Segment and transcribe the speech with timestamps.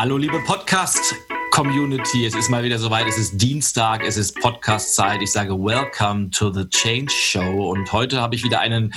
[0.00, 1.14] Hallo liebe Podcast
[1.50, 5.20] Community, es ist mal wieder soweit, es ist Dienstag, es ist Podcast-Zeit.
[5.20, 8.94] Ich sage Welcome to the Change Show und heute habe ich wieder einen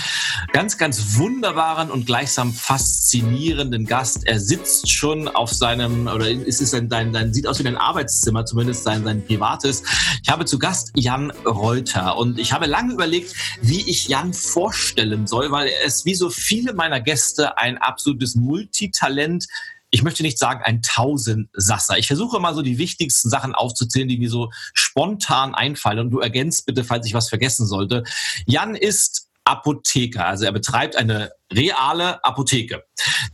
[0.53, 4.25] ganz, ganz wunderbaren und gleichsam faszinierenden Gast.
[4.25, 7.75] Er sitzt schon auf seinem, oder ist es ein, dein, dein, sieht aus wie ein
[7.75, 9.83] Arbeitszimmer, zumindest sein, sein privates.
[10.23, 15.27] Ich habe zu Gast Jan Reuter und ich habe lange überlegt, wie ich Jan vorstellen
[15.27, 19.47] soll, weil er ist wie so viele meiner Gäste ein absolutes Multitalent
[19.93, 21.99] ich möchte nicht sagen ein Tausendsasser.
[21.99, 25.99] Ich versuche mal so die wichtigsten Sachen aufzuzählen, die mir so spontan einfallen.
[25.99, 28.03] Und du ergänzt bitte, falls ich was vergessen sollte.
[28.47, 32.83] Jan ist Apotheker, also er betreibt eine reale Apotheke.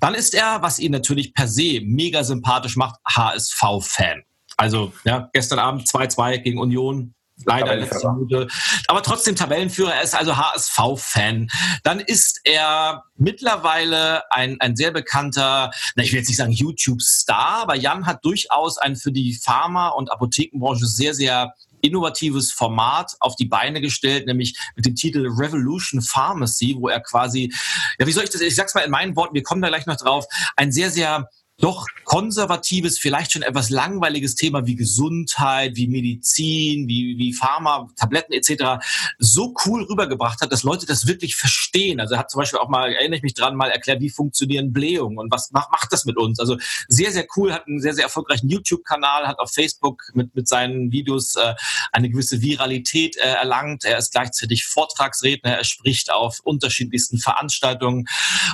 [0.01, 4.23] Dann ist er, was ihn natürlich per se mega sympathisch macht, HSV-Fan.
[4.57, 7.13] Also ja, gestern Abend 2-2 gegen Union,
[7.45, 8.47] Leider letzte Minute.
[8.87, 9.93] Aber trotzdem Tabellenführer.
[9.93, 11.49] Er ist also HSV-Fan.
[11.83, 17.61] Dann ist er mittlerweile ein, ein sehr bekannter, na, ich will jetzt nicht sagen YouTube-Star,
[17.61, 23.35] aber Jan hat durchaus ein für die Pharma- und Apothekenbranche sehr, sehr innovatives Format auf
[23.35, 27.53] die Beine gestellt, nämlich mit dem Titel Revolution Pharmacy, wo er quasi,
[27.99, 29.85] ja, wie soll ich das, ich sag's mal in meinen Worten, wir kommen da gleich
[29.85, 35.87] noch drauf, ein sehr, sehr doch konservatives, vielleicht schon etwas langweiliges Thema wie Gesundheit, wie
[35.87, 38.83] Medizin, wie, wie Pharma, Tabletten etc.
[39.19, 41.99] so cool rübergebracht hat, dass Leute das wirklich verstehen.
[41.99, 44.73] Also er hat zum Beispiel auch mal, erinnere ich mich dran, mal erklärt, wie funktionieren
[44.73, 46.39] Blähungen und was macht, macht das mit uns.
[46.39, 50.47] Also sehr, sehr cool, hat einen sehr, sehr erfolgreichen YouTube-Kanal, hat auf Facebook mit, mit
[50.47, 51.53] seinen Videos äh,
[51.91, 53.83] eine gewisse Viralität äh, erlangt.
[53.83, 58.07] Er ist gleichzeitig Vortragsredner, er spricht auf unterschiedlichsten Veranstaltungen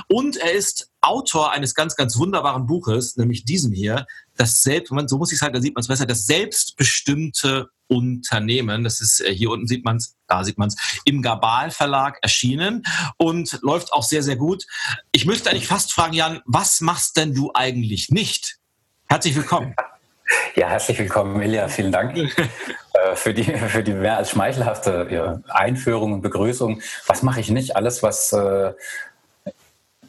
[0.08, 5.18] und er ist Autor eines ganz, ganz wunderbaren Buches, nämlich diesem hier, das selbst, so
[5.18, 8.84] muss ich sagen, da sieht man es besser, das selbstbestimmte Unternehmen.
[8.84, 12.18] Das ist äh, hier unten sieht man es, da sieht man es, im Gabal Verlag
[12.22, 12.82] erschienen
[13.16, 14.66] und läuft auch sehr, sehr gut.
[15.12, 18.58] Ich müsste eigentlich fast fragen, Jan, was machst denn du eigentlich nicht?
[19.08, 19.74] Herzlich willkommen.
[20.56, 21.68] Ja, herzlich willkommen, Ilja.
[21.68, 26.82] Vielen Dank äh, für, die, für die mehr als schmeichelhafte Einführung und Begrüßung.
[27.06, 27.76] Was mache ich nicht?
[27.76, 28.72] Alles, was äh,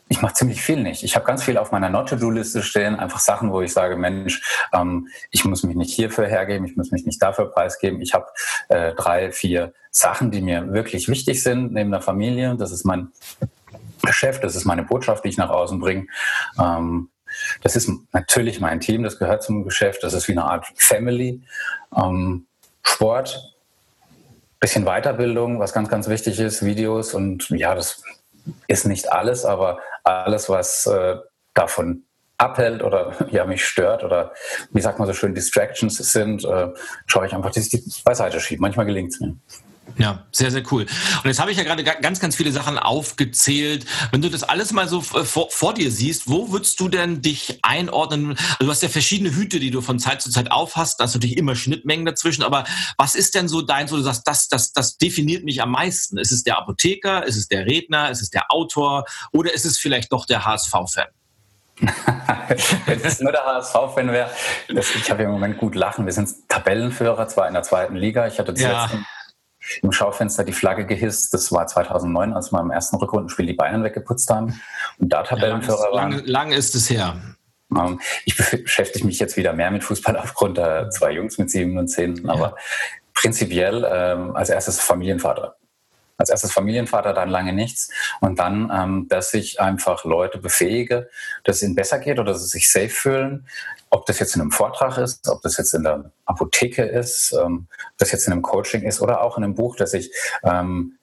[0.09, 1.03] ich mache ziemlich viel nicht.
[1.03, 4.41] Ich habe ganz viel auf meiner Not-to-Do-Liste stehen, einfach Sachen, wo ich sage, Mensch,
[4.73, 8.01] ähm, ich muss mich nicht hierfür hergeben, ich muss mich nicht dafür preisgeben.
[8.01, 8.27] Ich habe
[8.69, 12.55] äh, drei, vier Sachen, die mir wirklich wichtig sind neben der Familie.
[12.57, 13.09] Das ist mein
[14.03, 16.07] Geschäft, das ist meine Botschaft, die ich nach außen bringe.
[16.59, 17.09] Ähm,
[17.61, 21.41] das ist natürlich mein Team, das gehört zum Geschäft, das ist wie eine Art Family.
[21.95, 22.45] Ähm,
[22.83, 23.55] Sport,
[24.59, 28.01] bisschen Weiterbildung, was ganz, ganz wichtig ist, Videos und ja, das
[28.67, 31.17] ist nicht alles, aber alles, was äh,
[31.53, 32.03] davon
[32.37, 34.33] abhält oder ja mich stört oder
[34.71, 36.69] wie sagt man so schön Distractions sind, äh,
[37.05, 38.61] schaue ich einfach, dass ich die beiseite schiebe.
[38.61, 39.35] Manchmal gelingt es mir.
[39.97, 40.83] Ja, sehr, sehr cool.
[40.83, 43.85] Und jetzt habe ich ja gerade ganz, ganz viele Sachen aufgezählt.
[44.11, 47.21] Wenn du das alles mal so äh, vor, vor, dir siehst, wo würdest du denn
[47.21, 48.31] dich einordnen?
[48.31, 50.99] Also du hast ja verschiedene Hüte, die du von Zeit zu Zeit aufhast.
[50.99, 52.43] Da hast natürlich immer Schnittmengen dazwischen.
[52.43, 52.65] Aber
[52.97, 56.17] was ist denn so dein, wo du sagst, das, das, das definiert mich am meisten?
[56.17, 57.25] Ist es der Apotheker?
[57.25, 58.11] Ist es der Redner?
[58.11, 59.05] Ist es der Autor?
[59.31, 61.07] Oder ist es vielleicht doch der HSV-Fan?
[62.85, 64.31] Wenn es nur der HSV-Fan wäre,
[64.67, 66.05] ich habe im Moment gut lachen.
[66.05, 68.25] Wir sind Tabellenführer, zwar in der zweiten Liga.
[68.27, 68.99] Ich hatte zuletzt ja
[69.81, 71.33] im Schaufenster die Flagge gehisst.
[71.33, 74.59] Das war 2009, als wir im ersten Rückrundenspiel die Bayern weggeputzt haben
[74.97, 76.25] und da Tabellenführer ja, lang, waren.
[76.25, 77.15] Lang ist es her.
[77.75, 81.77] Ähm, ich beschäftige mich jetzt wieder mehr mit Fußball aufgrund der zwei Jungs mit sieben
[81.77, 82.55] und zehn, aber
[83.13, 85.57] prinzipiell ähm, als erstes Familienvater
[86.17, 87.91] als erstes Familienvater, dann lange nichts.
[88.21, 91.09] Und dann, ähm, dass ich einfach Leute befähige,
[91.43, 93.47] dass es ihnen besser geht oder dass sie sich safe fühlen.
[93.89, 97.67] Ob das jetzt in einem Vortrag ist, ob das jetzt in der Apotheke ist, ähm,
[97.91, 100.11] ob das jetzt in einem Coaching ist oder auch in einem Buch, dass ich
[100.43, 100.97] ähm,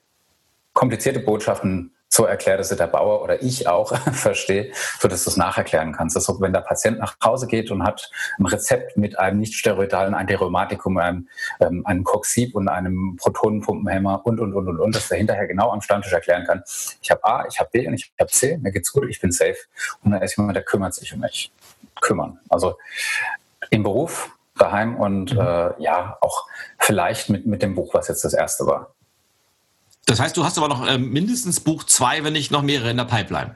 [0.72, 5.36] komplizierte Botschaften so erklärt, dass der Bauer oder ich auch verstehe, so dass du es
[5.36, 6.16] nacherklären kannst.
[6.16, 10.14] Also wenn der Patient nach Hause geht und hat ein Rezept mit einem nicht steroidalen
[10.14, 11.28] Antirheumatikum, einem,
[11.60, 15.72] ähm, einem Coxib und einem Protonenpumpenhemmer und, und, und, und, und, dass der hinterher genau
[15.72, 16.62] am Stammtisch erklären kann,
[17.02, 19.32] ich habe A, ich habe B und ich habe C, mir geht's gut, ich bin
[19.32, 19.56] safe.
[20.02, 21.52] Und dann ist jemand, der kümmert sich um mich.
[22.00, 22.38] Kümmern.
[22.48, 22.78] Also
[23.70, 25.40] im Beruf, daheim und mhm.
[25.40, 26.46] äh, ja, auch
[26.78, 28.93] vielleicht mit, mit dem Buch, was jetzt das erste war.
[30.06, 32.96] Das heißt, du hast aber noch äh, mindestens Buch zwei, wenn nicht noch mehrere in
[32.96, 33.54] der Pipeline.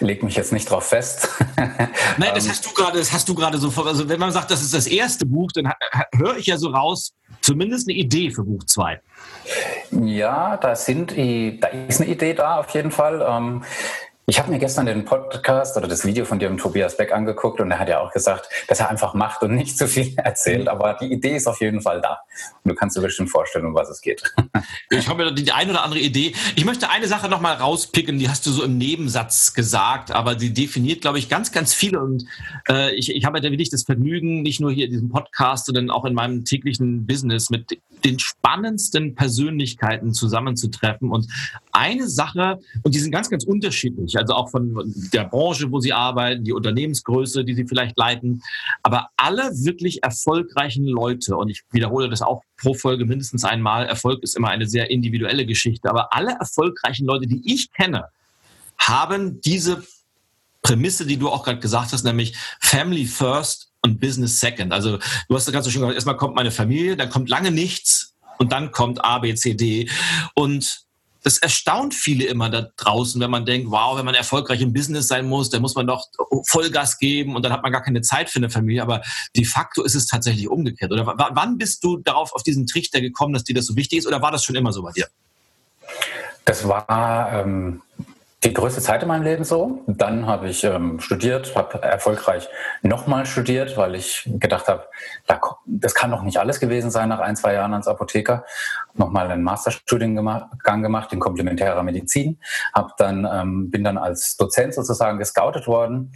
[0.00, 1.28] Leg mich jetzt nicht drauf fest.
[1.56, 3.70] Nein, das ähm, hast du gerade, das hast du gerade so.
[3.84, 5.72] Also wenn man sagt, das ist das erste Buch, dann
[6.16, 9.00] höre ich ja so raus, zumindest eine Idee für Buch zwei.
[9.92, 13.24] Ja, da sind, da ist eine Idee da auf jeden Fall.
[13.26, 13.62] Ähm,
[14.26, 17.60] Ich habe mir gestern den Podcast oder das Video von dir und Tobias Beck angeguckt
[17.60, 20.68] und er hat ja auch gesagt, dass er einfach macht und nicht zu viel erzählt.
[20.68, 22.20] Aber die Idee ist auf jeden Fall da.
[22.64, 24.22] Und du kannst dir bestimmt vorstellen, um was es geht.
[24.92, 26.34] Ich habe ja die eine oder andere Idee.
[26.56, 30.52] Ich möchte eine Sache nochmal rauspicken, die hast du so im Nebensatz gesagt, aber die
[30.52, 32.00] definiert, glaube ich, ganz, ganz viele.
[32.00, 32.24] Und
[32.68, 35.90] äh, ich, ich habe ja wirklich das Vergnügen, nicht nur hier in diesem Podcast, sondern
[35.90, 41.10] auch in meinem täglichen Business mit den spannendsten Persönlichkeiten zusammenzutreffen.
[41.10, 41.26] Und
[41.72, 45.92] eine Sache, und die sind ganz, ganz unterschiedlich, also auch von der Branche, wo sie
[45.92, 48.42] arbeiten, die Unternehmensgröße, die sie vielleicht leiten,
[48.82, 54.22] aber alle wirklich erfolgreichen Leute, und ich wiederhole das auch pro Folge mindestens einmal, Erfolg
[54.22, 58.06] ist immer eine sehr individuelle Geschichte, aber alle erfolgreichen Leute, die ich kenne,
[58.78, 59.84] haben diese
[60.62, 64.72] Prämisse, die du auch gerade gesagt hast, nämlich Family First und Business Second.
[64.72, 64.98] Also
[65.28, 68.14] du hast das ganz so schön gesagt, erstmal kommt meine Familie, dann kommt lange nichts
[68.38, 69.88] und dann kommt A, B, C, D.
[70.34, 70.82] Und
[71.22, 75.08] das erstaunt viele immer da draußen, wenn man denkt, wow, wenn man erfolgreich im Business
[75.08, 76.08] sein muss, dann muss man doch
[76.46, 78.82] Vollgas geben und dann hat man gar keine Zeit für eine Familie.
[78.82, 79.02] Aber
[79.36, 80.92] de facto ist es tatsächlich umgekehrt.
[80.92, 84.06] Oder wann bist du darauf auf diesen Trichter gekommen, dass dir das so wichtig ist?
[84.06, 85.06] Oder war das schon immer so bei dir?
[86.44, 87.82] Das war ähm,
[88.42, 89.82] die größte Zeit in meinem Leben so.
[89.86, 92.48] Dann habe ich ähm, studiert, habe erfolgreich
[92.82, 94.84] nochmal studiert, weil ich gedacht habe,
[95.66, 98.44] das kann doch nicht alles gewesen sein nach ein, zwei Jahren als Apotheker.
[98.94, 102.38] Nochmal einen Masterstudiengang gemacht in komplementärer Medizin.
[102.72, 106.12] Hab dann, ähm, bin dann als Dozent sozusagen gescoutet worden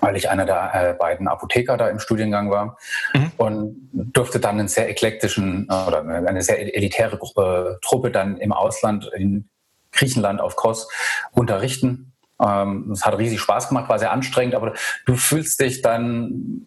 [0.00, 2.76] weil ich einer der äh, beiden Apotheker da im Studiengang war
[3.14, 3.32] mhm.
[3.36, 8.52] und durfte dann einen sehr eklektischen äh, oder eine sehr elitäre Gruppe, Truppe dann im
[8.52, 9.48] Ausland in
[9.92, 10.88] Griechenland auf Kos
[11.32, 12.12] unterrichten.
[12.40, 14.74] Ähm, es hat riesig Spaß gemacht, war sehr anstrengend, aber
[15.06, 16.66] du fühlst dich dann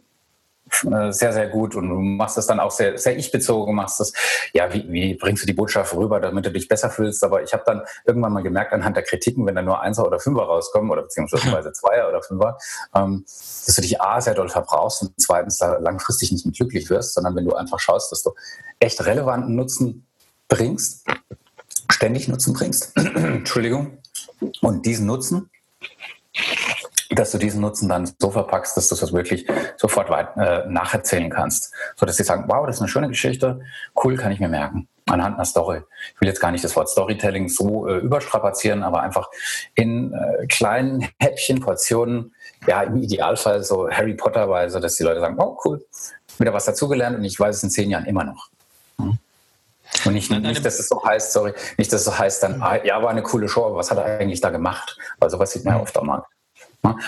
[0.89, 4.13] äh, sehr, sehr gut und du machst das dann auch sehr, sehr ich-bezogen, machst das,
[4.53, 7.51] ja, wie, wie bringst du die Botschaft rüber, damit du dich besser fühlst, aber ich
[7.53, 10.89] habe dann irgendwann mal gemerkt, anhand der Kritiken, wenn da nur Einser oder Fünfer rauskommen
[10.89, 12.57] oder beziehungsweise Zweier oder Fünfer,
[12.95, 16.89] ähm, dass du dich A, sehr doll verbrauchst und zweitens da langfristig nicht mehr glücklich
[16.89, 18.31] wirst, sondern wenn du einfach schaust, dass du
[18.79, 20.07] echt relevanten Nutzen
[20.47, 21.05] bringst
[21.91, 22.93] ständig Nutzen bringst.
[22.97, 23.97] Entschuldigung.
[24.61, 25.49] Und diesen Nutzen,
[27.09, 29.45] dass du diesen Nutzen dann so verpackst, dass du das wirklich
[29.77, 31.73] sofort weit, äh, nacherzählen kannst.
[31.95, 33.61] So dass sie sagen, wow, das ist eine schöne Geschichte,
[34.03, 34.87] cool, kann ich mir merken.
[35.07, 35.81] Anhand einer Story.
[36.13, 39.29] Ich will jetzt gar nicht das Wort Storytelling so äh, überstrapazieren, aber einfach
[39.75, 42.33] in äh, kleinen Häppchen, Portionen,
[42.65, 45.85] ja, im Idealfall so Harry Potter-weise, dass die Leute sagen, oh cool,
[46.37, 48.49] wieder was dazugelernt und ich weiß es in zehn Jahren immer noch.
[50.03, 50.07] Mhm.
[50.09, 52.83] Und nicht, nicht, dass es so heißt, sorry, nicht, dass es so heißt dann, ah,
[52.83, 54.97] ja, war eine coole Show, aber was hat er eigentlich da gemacht?
[55.19, 56.27] Weil sowas sieht man ja oft am Markt.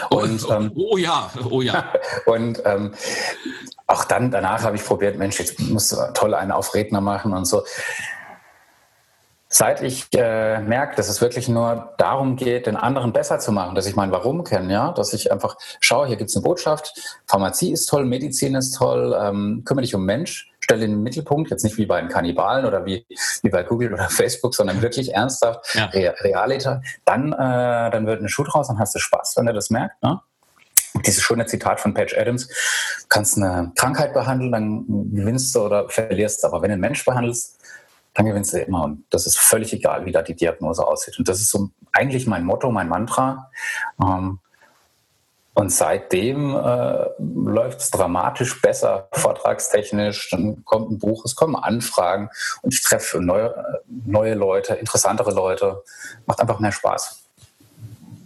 [0.09, 1.93] Und, oh, ähm, oh ja, oh ja.
[2.25, 2.93] und ähm,
[3.87, 7.33] auch dann, danach habe ich probiert, Mensch, jetzt musst du toll einen auf Redner machen
[7.33, 7.63] und so.
[9.55, 13.75] Seit ich äh, merke, dass es wirklich nur darum geht, den anderen besser zu machen,
[13.75, 16.99] dass ich mein Warum kenne, ja, dass ich einfach schaue, hier gibt es eine Botschaft,
[17.27, 21.51] Pharmazie ist toll, Medizin ist toll, ähm, kümmere dich um Mensch, stelle in den Mittelpunkt,
[21.51, 23.05] jetzt nicht wie bei den Kannibalen oder wie,
[23.43, 25.85] wie bei Google oder Facebook, sondern wirklich ernsthaft, ja.
[25.85, 27.37] Realita, dann, äh,
[27.91, 30.01] dann wird ein Schuh draus, dann hast du Spaß, wenn du das merkt.
[30.01, 30.19] Ne?
[31.05, 32.49] Dieses schöne Zitat von Page Adams,
[33.07, 36.43] kannst eine Krankheit behandeln, dann gewinnst du oder verlierst.
[36.43, 37.59] Aber wenn du einen Mensch behandelst,
[38.13, 38.83] dann gewinnst du immer.
[38.83, 41.17] Und das ist völlig egal, wie da die Diagnose aussieht.
[41.17, 43.49] Und das ist so eigentlich mein Motto, mein Mantra.
[44.01, 44.39] Ähm,
[45.55, 50.29] und seitdem äh, läuft es dramatisch besser, vortragstechnisch.
[50.31, 52.29] Dann kommt ein Buch, es kommen Anfragen
[52.63, 53.53] und ich treffe neue,
[53.87, 55.83] neue Leute, interessantere Leute.
[56.25, 57.19] Macht einfach mehr Spaß.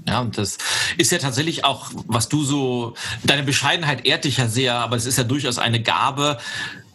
[0.07, 0.57] Ja, und das
[0.97, 2.93] ist ja tatsächlich auch, was du so,
[3.25, 6.37] deine Bescheidenheit ehrt dich ja sehr, aber es ist ja durchaus eine Gabe,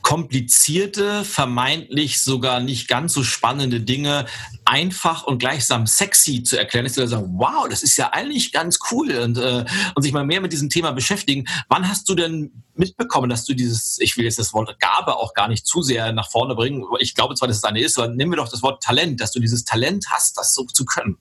[0.03, 4.27] komplizierte, vermeintlich sogar nicht ganz so spannende Dinge
[4.65, 8.79] einfach und gleichsam sexy zu erklären, die Leute sagen, wow, das ist ja eigentlich ganz
[8.91, 11.47] cool und, äh, und sich mal mehr mit diesem Thema beschäftigen.
[11.69, 15.35] Wann hast du denn mitbekommen, dass du dieses, ich will jetzt das Wort Gabe auch
[15.35, 18.09] gar nicht zu sehr nach vorne bringen, ich glaube zwar, dass es eine ist, aber
[18.09, 21.17] nehmen wir doch das Wort Talent, dass du dieses Talent hast, das so zu können.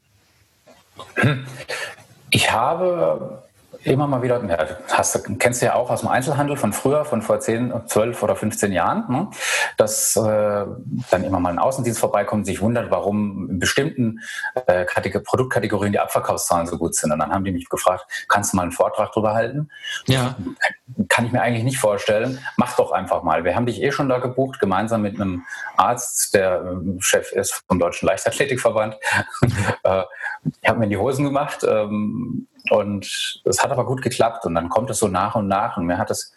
[2.32, 3.44] Ich habe
[3.84, 7.22] immer mal wieder, ja, hast, kennst du ja auch aus dem Einzelhandel von früher, von
[7.22, 9.30] vor 10, 12 oder 15 Jahren, ne?
[9.78, 10.66] dass äh,
[11.10, 14.20] dann immer mal ein Außendienst vorbeikommt und sich wundert, warum in bestimmten
[14.66, 14.86] äh,
[15.24, 17.12] Produktkategorien die Abverkaufszahlen so gut sind.
[17.12, 19.70] Und dann haben die mich gefragt, kannst du mal einen Vortrag drüber halten?
[20.08, 20.36] Ja.
[21.08, 22.40] Kann ich mir eigentlich nicht vorstellen.
[22.58, 23.44] Mach doch einfach mal.
[23.44, 25.44] Wir haben dich eh schon da gebucht, gemeinsam mit einem
[25.78, 28.98] Arzt, der äh, Chef ist vom Deutschen Leichtathletikverband.
[29.84, 30.04] äh,
[30.62, 31.66] ich habe mir in die Hosen gemacht.
[31.68, 35.78] Ähm, und es hat aber gut geklappt und dann kommt es so nach und nach
[35.78, 36.34] und mir hat es,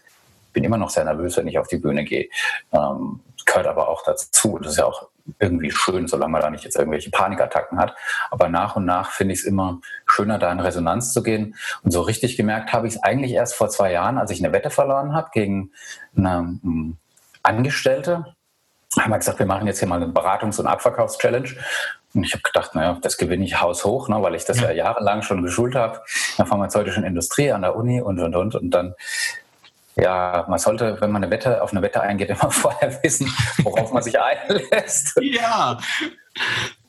[0.47, 2.29] ich bin immer noch sehr nervös, wenn ich auf die Bühne gehe.
[2.73, 4.59] Ähm, gehört aber auch dazu.
[4.59, 7.95] Das ist ja auch irgendwie schön, solange man da nicht jetzt irgendwelche Panikattacken hat.
[8.31, 11.55] Aber nach und nach finde ich es immer schöner, da in Resonanz zu gehen.
[11.83, 14.53] Und so richtig gemerkt habe ich es eigentlich erst vor zwei Jahren, als ich eine
[14.53, 15.73] Wette verloren habe gegen
[16.17, 16.97] eine um, hm,
[17.43, 18.35] Angestellte.
[18.99, 21.57] Haben wir gesagt, wir machen jetzt hier mal eine Beratungs- und Abverkaufschallenge.
[22.15, 24.71] Und ich habe gedacht, naja, das gewinne ich haushoch, ne, weil ich das ja.
[24.71, 28.55] ja jahrelang schon geschult habe, in der pharmazeutischen Industrie, an der Uni und, und, und.
[28.55, 28.95] Und dann
[29.97, 33.33] ja, man sollte, wenn man eine Wette auf eine Wette eingeht, immer vorher wissen,
[33.63, 35.19] worauf man sich einlässt.
[35.21, 35.79] Ja.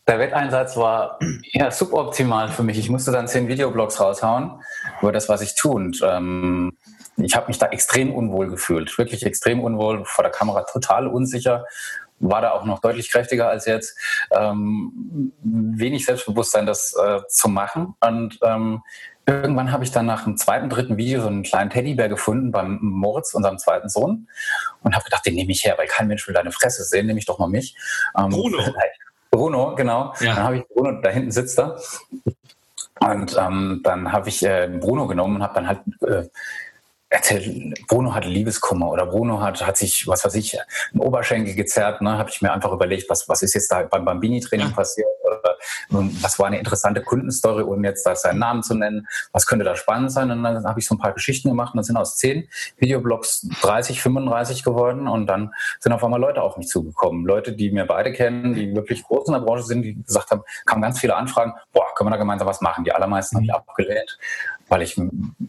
[0.07, 1.19] Der Wetteinsatz war
[1.51, 2.77] ja suboptimal für mich.
[2.77, 4.62] Ich musste dann zehn Videoblogs raushauen
[5.01, 5.74] über das, was ich tue.
[5.74, 6.77] Und ähm,
[7.17, 11.65] ich habe mich da extrem unwohl gefühlt, wirklich extrem unwohl, vor der Kamera total unsicher,
[12.19, 13.98] war da auch noch deutlich kräftiger als jetzt.
[14.31, 17.95] Ähm, wenig Selbstbewusstsein, das äh, zu machen.
[18.00, 18.84] Und ähm,
[19.25, 22.79] irgendwann habe ich dann nach dem zweiten, dritten Video so einen kleinen Teddybär gefunden beim
[22.81, 24.27] Moritz, unserem zweiten Sohn,
[24.84, 27.19] und habe gedacht, den nehme ich her, weil kein Mensch will deine Fresse sehen, nehme
[27.19, 27.75] ich doch mal mich.
[28.17, 28.60] Ähm, Bruno.
[29.31, 30.13] Bruno, genau.
[30.22, 30.36] Ja.
[30.36, 31.77] Dann habe ich Bruno, da hinten sitzt er.
[33.01, 36.29] Und ähm, dann habe ich äh, Bruno genommen und habe dann halt äh,
[37.15, 40.57] erzählt, Bruno hatte Liebeskummer oder Bruno hat, hat sich, was weiß ich,
[40.93, 42.01] einen Oberschenkel gezerrt.
[42.01, 42.17] Ne?
[42.17, 44.74] Habe ich mir einfach überlegt, was, was ist jetzt da beim Bambini-Training ja.
[44.74, 45.07] passiert?
[45.24, 45.41] Oder
[46.22, 49.07] was war eine interessante Kundenstory, ohne jetzt da seinen Namen zu nennen?
[49.31, 50.29] Was könnte da spannend sein?
[50.31, 53.48] Und dann habe ich so ein paar Geschichten gemacht und dann sind aus zehn Videoblogs
[53.62, 57.25] 30, 35 geworden und dann sind auf einmal Leute auf mich zugekommen.
[57.25, 60.43] Leute, die mir beide kennen, die wirklich groß in der Branche sind, die gesagt haben,
[60.65, 62.84] kamen ganz viele Anfragen, boah, können wir da gemeinsam was machen?
[62.84, 64.17] Die allermeisten habe ich abgelehnt,
[64.67, 65.00] weil ich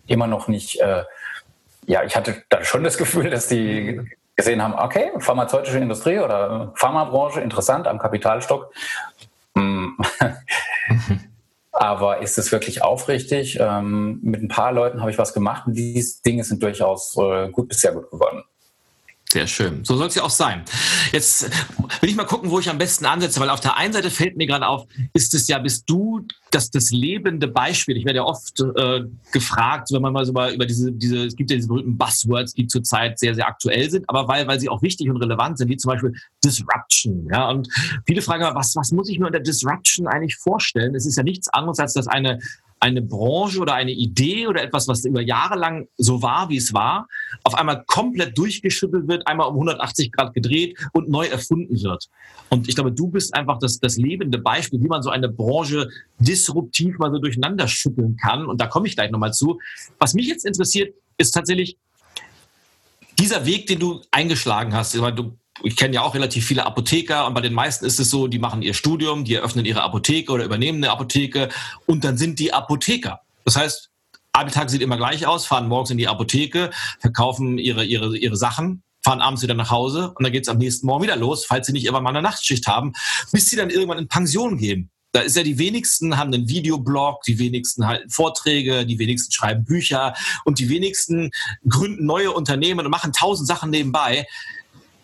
[0.06, 1.04] immer noch nicht äh,
[1.86, 4.00] ja, ich hatte dann schon das Gefühl, dass die
[4.36, 8.72] gesehen haben, okay, pharmazeutische Industrie oder Pharmabranche, interessant am Kapitalstock.
[9.56, 9.96] Hm.
[11.72, 13.58] Aber ist es wirklich aufrichtig?
[13.60, 17.50] Ähm, mit ein paar Leuten habe ich was gemacht und diese Dinge sind durchaus äh,
[17.50, 18.44] gut bis sehr gut geworden.
[19.36, 19.84] Sehr schön.
[19.84, 20.62] So soll es ja auch sein.
[21.12, 21.50] Jetzt
[22.00, 24.38] will ich mal gucken, wo ich am besten ansetze, weil auf der einen Seite fällt
[24.38, 27.98] mir gerade auf, ist es ja, bist du das, das lebende Beispiel.
[27.98, 29.02] Ich werde ja oft äh,
[29.32, 32.54] gefragt, wenn man mal so mal über diese, diese, es gibt ja diese berühmten Buzzwords,
[32.54, 35.68] die zurzeit sehr, sehr aktuell sind, aber weil, weil sie auch wichtig und relevant sind,
[35.68, 37.28] wie zum Beispiel Disruption.
[37.30, 37.68] Ja, und
[38.06, 40.94] viele fragen, was, was muss ich mir unter Disruption eigentlich vorstellen?
[40.94, 42.38] Es ist ja nichts anderes, als dass eine
[42.86, 46.72] eine Branche oder eine Idee oder etwas, was über Jahre lang so war, wie es
[46.72, 47.08] war,
[47.42, 52.08] auf einmal komplett durchgeschüttelt wird, einmal um 180 Grad gedreht und neu erfunden wird.
[52.48, 55.88] Und ich glaube, du bist einfach das, das lebende Beispiel, wie man so eine Branche
[56.18, 58.46] disruptiv mal so durcheinander schütteln kann.
[58.46, 59.58] Und da komme ich gleich nochmal zu.
[59.98, 61.76] Was mich jetzt interessiert, ist tatsächlich
[63.18, 64.94] dieser Weg, den du eingeschlagen hast.
[64.94, 68.26] Du ich kenne ja auch relativ viele Apotheker und bei den meisten ist es so,
[68.26, 71.48] die machen ihr Studium, die eröffnen ihre Apotheke oder übernehmen eine Apotheke
[71.86, 73.20] und dann sind die Apotheker.
[73.44, 73.90] Das heißt,
[74.32, 76.70] Arbeitstag sieht immer gleich aus, fahren morgens in die Apotheke,
[77.00, 80.58] verkaufen ihre, ihre, ihre Sachen, fahren abends wieder nach Hause und dann geht es am
[80.58, 82.92] nächsten Morgen wieder los, falls sie nicht irgendwann mal eine Nachtschicht haben,
[83.32, 84.90] bis sie dann irgendwann in Pension gehen.
[85.12, 89.64] Da ist ja die wenigsten haben einen Videoblog, die wenigsten halten Vorträge, die wenigsten schreiben
[89.64, 90.12] Bücher
[90.44, 91.30] und die wenigsten
[91.66, 94.26] gründen neue Unternehmen und machen tausend Sachen nebenbei.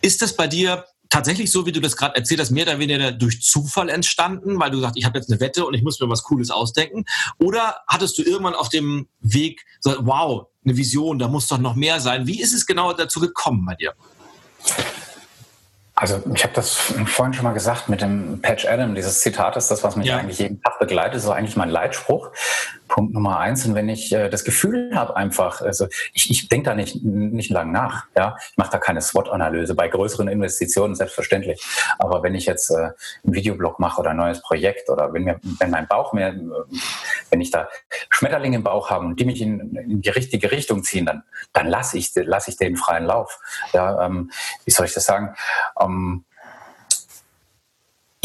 [0.03, 3.13] Ist das bei dir tatsächlich so, wie du das gerade erzählt hast, mehr oder weniger
[3.13, 6.09] durch Zufall entstanden, weil du sagst, ich habe jetzt eine Wette und ich muss mir
[6.09, 7.05] was Cooles ausdenken?
[7.39, 11.77] Oder hattest du irgendwann auf dem Weg so, wow, eine Vision, da muss doch noch
[11.77, 12.27] mehr sein?
[12.27, 13.93] Wie ist es genau dazu gekommen bei dir?
[15.95, 16.75] Also ich habe das
[17.07, 18.95] vorhin schon mal gesagt mit dem Patch Adam.
[18.95, 20.17] Dieses Zitat ist das, was mich ja.
[20.17, 21.19] eigentlich jeden Tag begleitet.
[21.19, 22.31] Ist eigentlich mein Leitspruch.
[22.93, 23.65] Punkt Nummer eins.
[23.65, 27.49] Und wenn ich äh, das Gefühl habe, einfach, also ich, ich denke da nicht, nicht
[27.49, 28.05] lang nach.
[28.15, 31.65] Ja, ich mache da keine SWOT-Analyse bei größeren Investitionen selbstverständlich.
[31.99, 32.91] Aber wenn ich jetzt äh,
[33.25, 36.39] einen Videoblog mache oder ein neues Projekt oder wenn mir, wenn mein Bauch mir,
[37.31, 37.67] wenn ich da
[38.11, 41.23] Schmetterlinge im Bauch habe und die mich in, in die richtige Richtung ziehen, dann,
[41.55, 43.41] dann lasse ich, lass ich den freien Lauf.
[43.73, 44.31] Ja, ähm,
[44.67, 45.35] wie soll ich das sagen?
[45.81, 46.25] Ähm,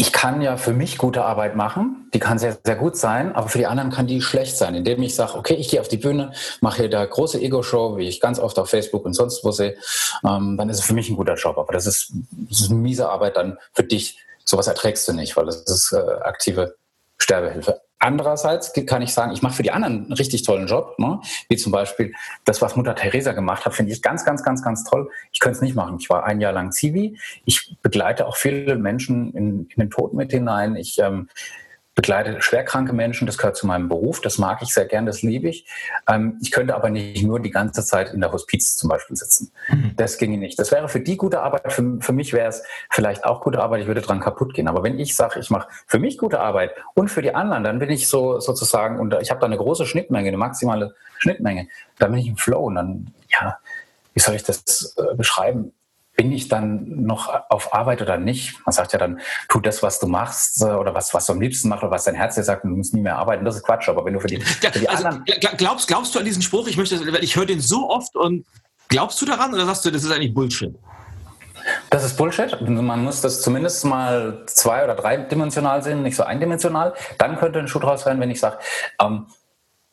[0.08, 3.50] ich kann ja für mich gute Arbeit machen, die kann sehr, sehr gut sein, aber
[3.50, 5.98] für die anderen kann die schlecht sein, indem ich sage, okay, ich gehe auf die
[5.98, 9.52] Bühne, mache hier da große Ego-Show, wie ich ganz oft auf Facebook und sonst wo
[9.52, 9.76] sehe,
[10.24, 11.58] ähm, dann ist es für mich ein guter Job.
[11.58, 12.14] Aber das ist,
[12.48, 14.18] das ist eine miese Arbeit dann für dich.
[14.46, 16.76] Sowas erträgst du nicht, weil das ist äh, aktive
[17.18, 17.82] Sterbehilfe.
[17.98, 21.20] Andererseits kann ich sagen, ich mache für die anderen einen richtig tollen Job, ne?
[21.48, 22.14] wie zum Beispiel
[22.44, 25.10] das, was Mutter Teresa gemacht hat, finde ich ganz, ganz, ganz, ganz toll.
[25.32, 25.96] Ich könnte es nicht machen.
[25.98, 27.18] Ich war ein Jahr lang Zivi.
[27.44, 30.76] Ich begleite auch viele Menschen in, in den Tod mit hinein.
[30.76, 31.28] Ich ähm,
[31.98, 35.48] begleite schwerkranke Menschen, das gehört zu meinem Beruf, das mag ich sehr gern, das liebe
[35.48, 35.66] ich.
[36.08, 39.50] Ähm, ich könnte aber nicht nur die ganze Zeit in der Hospiz zum Beispiel sitzen.
[39.68, 39.94] Mhm.
[39.96, 40.60] Das ginge nicht.
[40.60, 43.80] Das wäre für die gute Arbeit, für, für mich wäre es vielleicht auch gute Arbeit,
[43.80, 44.68] ich würde dran kaputt gehen.
[44.68, 47.80] Aber wenn ich sage, ich mache für mich gute Arbeit und für die anderen, dann
[47.80, 51.66] bin ich so sozusagen, und ich habe da eine große Schnittmenge, eine maximale Schnittmenge,
[51.98, 53.58] dann bin ich im Flow und dann, ja,
[54.14, 55.72] wie soll ich das äh, beschreiben?
[56.18, 58.58] Bin ich dann noch auf Arbeit oder nicht?
[58.66, 61.40] Man sagt ja dann, tu das, was du machst äh, oder was, was du am
[61.40, 63.44] liebsten machst oder was dein Herz dir sagt, du musst nie mehr arbeiten.
[63.44, 63.88] Das ist Quatsch.
[63.88, 65.24] Aber wenn du für die, für die also, anderen...
[65.56, 66.66] Glaubst, glaubst du an diesen Spruch?
[66.66, 68.44] Ich möchte, ich höre den so oft und
[68.88, 70.74] glaubst du daran oder sagst du, das ist eigentlich Bullshit?
[71.88, 72.60] Das ist Bullshit.
[72.62, 76.94] Man muss das zumindest mal zwei- oder dreidimensional sehen, nicht so eindimensional.
[77.18, 78.58] Dann könnte ein Schuh draus werden, wenn ich sage,
[79.00, 79.26] ähm,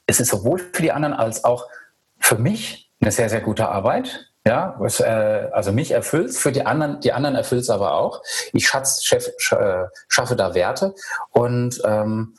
[0.07, 1.67] es ist sowohl für die anderen als auch
[2.17, 4.31] für mich eine sehr, sehr gute Arbeit.
[4.47, 8.21] Ja, was, äh, also mich erfüllt für die anderen, die anderen erfüllt es aber auch.
[8.53, 10.93] Ich schatz, chef, äh, schaffe da Werte
[11.31, 12.35] und ähm,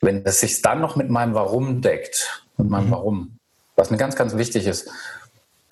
[0.00, 2.92] wenn es sich dann noch mit meinem Warum deckt, mit meinem mhm.
[2.92, 3.38] Warum,
[3.74, 4.88] was mir ganz, ganz wichtig ist,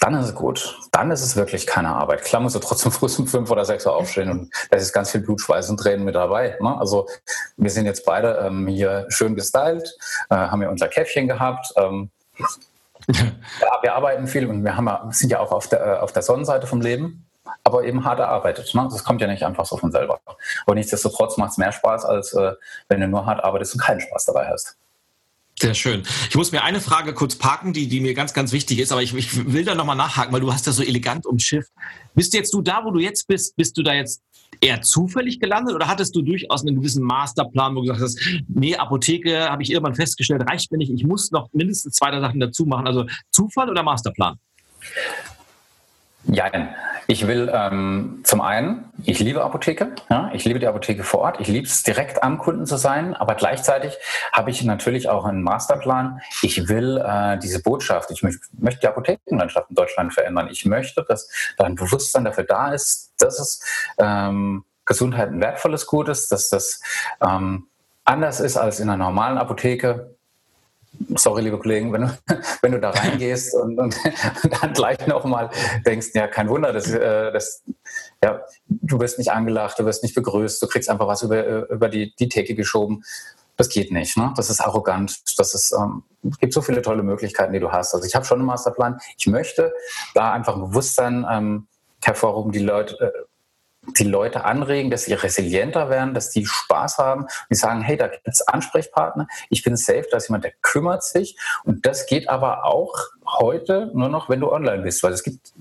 [0.00, 0.78] dann ist es gut.
[0.92, 2.22] Dann ist es wirklich keine Arbeit.
[2.22, 5.10] Klar musst du trotzdem früh um fünf oder sechs Uhr aufstehen und da ist ganz
[5.10, 6.56] viel Blut, Schweiß und Tränen mit dabei.
[6.60, 6.76] Ne?
[6.78, 7.08] Also
[7.56, 9.96] wir sind jetzt beide ähm, hier schön gestylt,
[10.30, 11.72] äh, haben ja unser Käffchen gehabt.
[11.76, 12.10] Ähm,
[13.60, 16.22] ja, wir arbeiten viel und wir haben, sind ja auch auf der, äh, auf der
[16.22, 17.26] Sonnenseite vom Leben,
[17.64, 18.74] aber eben hart erarbeitet.
[18.74, 18.86] Ne?
[18.90, 20.20] Das kommt ja nicht einfach so von selber.
[20.66, 22.52] Aber nichtsdestotrotz macht es mehr Spaß, als äh,
[22.88, 24.76] wenn du nur hart arbeitest und keinen Spaß dabei hast.
[25.60, 26.02] Sehr schön.
[26.28, 29.02] Ich muss mir eine Frage kurz parken, die, die mir ganz, ganz wichtig ist, aber
[29.02, 31.72] ich, ich will da nochmal nachhaken, weil du hast das so elegant umschifft.
[32.14, 34.22] Bist jetzt du da, wo du jetzt bist, bist du da jetzt
[34.60, 38.76] eher zufällig gelandet oder hattest du durchaus einen gewissen Masterplan, wo du gesagt hast, nee,
[38.76, 42.64] Apotheke habe ich irgendwann festgestellt, reicht mir nicht, ich muss noch mindestens zwei Sachen dazu
[42.64, 42.86] machen.
[42.86, 44.36] Also Zufall oder Masterplan?
[46.30, 46.50] Ja,
[47.06, 51.40] ich will ähm, zum einen, ich liebe Apotheke, ja, ich liebe die Apotheke vor Ort,
[51.40, 53.96] ich liebe es direkt am Kunden zu sein, aber gleichzeitig
[54.32, 56.20] habe ich natürlich auch einen Masterplan.
[56.42, 60.48] Ich will äh, diese Botschaft, ich möchte, die Apothekenlandschaft in Deutschland verändern.
[60.50, 63.62] Ich möchte, dass da ein Bewusstsein dafür da ist, dass es
[63.96, 66.82] ähm, Gesundheit ein wertvolles Gut ist, dass das
[67.22, 67.68] ähm,
[68.04, 70.17] anders ist als in einer normalen Apotheke
[71.16, 72.18] sorry, liebe Kollegen, wenn du,
[72.62, 73.96] wenn du da reingehst und, und,
[74.62, 75.50] dann gleich nochmal
[75.86, 77.38] denkst, ja, kein Wunder, dass, äh,
[78.22, 81.88] ja, du wirst nicht angelacht, du wirst nicht begrüßt, du kriegst einfach was über, über
[81.88, 83.04] die, die Theke geschoben.
[83.56, 84.16] Das geht nicht.
[84.16, 84.32] Ne?
[84.36, 85.18] Das ist arrogant.
[85.36, 87.92] Das ist, ähm, es gibt so viele tolle Möglichkeiten, die du hast.
[87.92, 89.00] Also ich habe schon einen Masterplan.
[89.16, 89.72] Ich möchte
[90.14, 91.66] da einfach ein Bewusstsein ähm,
[92.04, 93.10] hervorrufen, die Leute, äh,
[93.96, 97.26] die Leute anregen, dass sie resilienter werden, dass die Spaß haben.
[97.50, 101.02] Die sagen, hey, da gibt es Ansprechpartner, ich bin safe, da ist jemand, der kümmert
[101.02, 101.36] sich.
[101.64, 102.94] Und das geht aber auch
[103.26, 105.52] heute nur noch, wenn du online bist, weil es gibt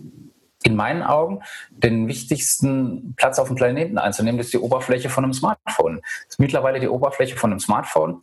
[0.63, 5.23] in meinen Augen den wichtigsten Platz auf dem Planeten einzunehmen, das ist die Oberfläche von
[5.23, 6.01] einem Smartphone.
[6.01, 8.21] Das ist mittlerweile die Oberfläche von einem Smartphone.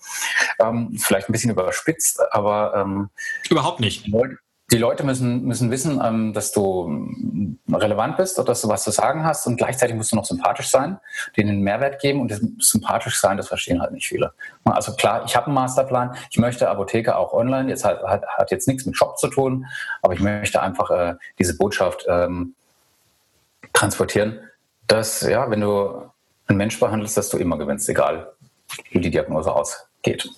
[0.60, 3.08] Ähm, vielleicht ein bisschen überspitzt, aber ähm,
[3.48, 4.38] überhaupt nicht die Leute
[4.80, 9.24] müssen, müssen wissen, ähm, dass du ähm, relevant bist oder dass du was zu sagen
[9.24, 10.98] hast und gleichzeitig musst du noch sympathisch sein,
[11.36, 14.32] denen einen Mehrwert geben und das sympathisch sein, das verstehen halt nicht viele.
[14.64, 18.50] Also klar, ich habe einen Masterplan, ich möchte Apotheke auch online, jetzt hat, hat, hat
[18.50, 19.66] jetzt nichts mit Shop zu tun,
[20.02, 22.54] aber ich möchte einfach äh, diese Botschaft ähm,
[23.72, 24.40] transportieren,
[24.86, 26.10] dass, ja, wenn du
[26.46, 28.32] einen Mensch behandelst, dass du immer gewinnst, egal
[28.90, 30.28] wie die Diagnose ausgeht.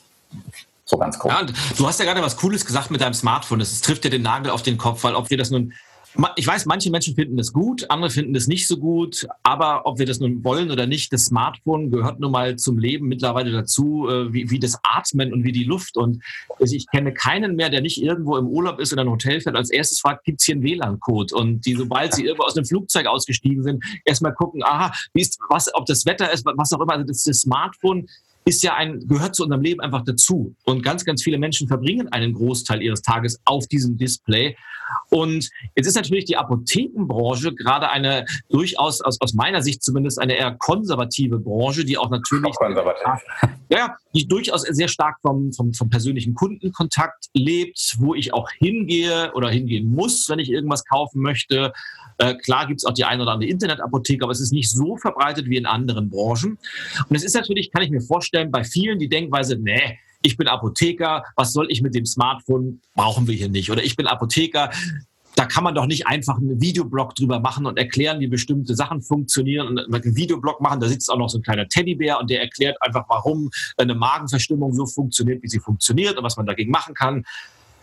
[0.87, 1.33] So ganz grob.
[1.33, 1.45] Ja,
[1.77, 3.59] du hast ja gerade was Cooles gesagt mit deinem Smartphone.
[3.59, 5.75] Das trifft ja den Nagel auf den Kopf, weil ob wir das nun
[6.37, 9.99] ich weiß, manche Menschen finden das gut, andere finden das nicht so gut, aber ob
[9.99, 14.09] wir das nun wollen oder nicht, das Smartphone gehört nun mal zum Leben mittlerweile dazu,
[14.09, 15.97] äh, wie, wie das Atmen und wie die Luft.
[15.97, 16.23] Und
[16.59, 19.71] ich kenne keinen mehr, der nicht irgendwo im Urlaub ist in ein Hotel fährt, als
[19.71, 21.35] erstes fragt, gibt es hier einen WLAN-Code?
[21.35, 25.39] Und die, sobald sie irgendwo aus einem Flugzeug ausgestiegen sind, erstmal gucken, aha, wie ist,
[25.51, 26.95] was, ob das Wetter ist, was auch immer.
[26.95, 28.07] Also das, das Smartphone
[28.47, 30.55] ist ja ein, gehört zu unserem Leben einfach dazu.
[30.65, 34.57] Und ganz, ganz viele Menschen verbringen einen Großteil ihres Tages auf diesem Display.
[35.11, 40.35] Und jetzt ist natürlich die Apothekenbranche gerade eine durchaus, aus, aus meiner Sicht zumindest, eine
[40.37, 42.61] eher konservative Branche, die auch natürlich, auch
[43.69, 49.33] ja, die durchaus sehr stark vom, vom, vom persönlichen Kundenkontakt lebt, wo ich auch hingehe
[49.35, 51.73] oder hingehen muss, wenn ich irgendwas kaufen möchte.
[52.19, 54.97] Äh, klar gibt es auch die eine oder andere Internetapotheke, aber es ist nicht so
[54.97, 56.59] verbreitet wie in anderen Branchen.
[57.09, 60.49] Und es ist natürlich, kann ich mir vorstellen, bei vielen die Denkweise, nee, ich bin
[60.49, 62.81] Apotheker, was soll ich mit dem Smartphone?
[62.95, 63.71] Brauchen wir hier nicht.
[63.71, 64.71] Oder ich bin Apotheker,
[65.37, 69.03] da kann man doch nicht einfach einen Videoblog drüber machen und erklären, wie bestimmte Sachen
[69.03, 70.81] funktionieren und einen Videoblog machen.
[70.81, 74.73] Da sitzt auch noch so ein kleiner Teddybär und der erklärt einfach, warum eine Magenverstimmung
[74.73, 77.25] so funktioniert, wie sie funktioniert und was man dagegen machen kann.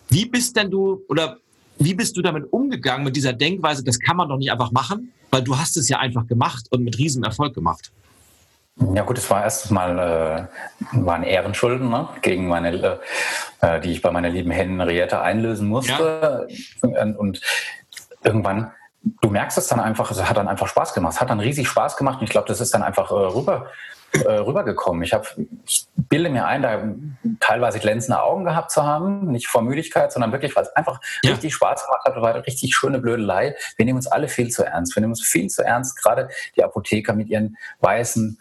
[0.09, 1.37] Wie bist denn du oder
[1.77, 5.11] wie bist du damit umgegangen, mit dieser Denkweise, das kann man doch nicht einfach machen,
[5.29, 7.91] weil du hast es ja einfach gemacht und mit riesen Erfolg gemacht.
[8.75, 12.99] Ja gut, es war erstens mal äh, waren Ehrenschulden ne, gegen meine,
[13.61, 16.47] äh, die ich bei meiner lieben Henriette einlösen musste.
[16.81, 17.03] Ja.
[17.03, 17.39] Und
[18.23, 18.71] irgendwann,
[19.21, 21.13] du merkst es dann einfach, es hat dann einfach Spaß gemacht.
[21.13, 23.67] Es hat dann riesig Spaß gemacht und ich glaube, das ist dann einfach äh, rüber
[24.13, 25.03] äh, rübergekommen.
[25.03, 26.81] Ich, hab, ich bilde mir ein, da
[27.39, 31.31] teilweise glänzende Augen gehabt zu haben, nicht vor Müdigkeit, sondern wirklich, weil es einfach ja.
[31.31, 33.55] richtig Spaß gemacht hat, war richtig schöne Blödelei.
[33.75, 34.95] Wir nehmen uns alle viel zu ernst.
[34.95, 38.37] Wir nehmen uns viel zu ernst, gerade die Apotheker mit ihren weißen,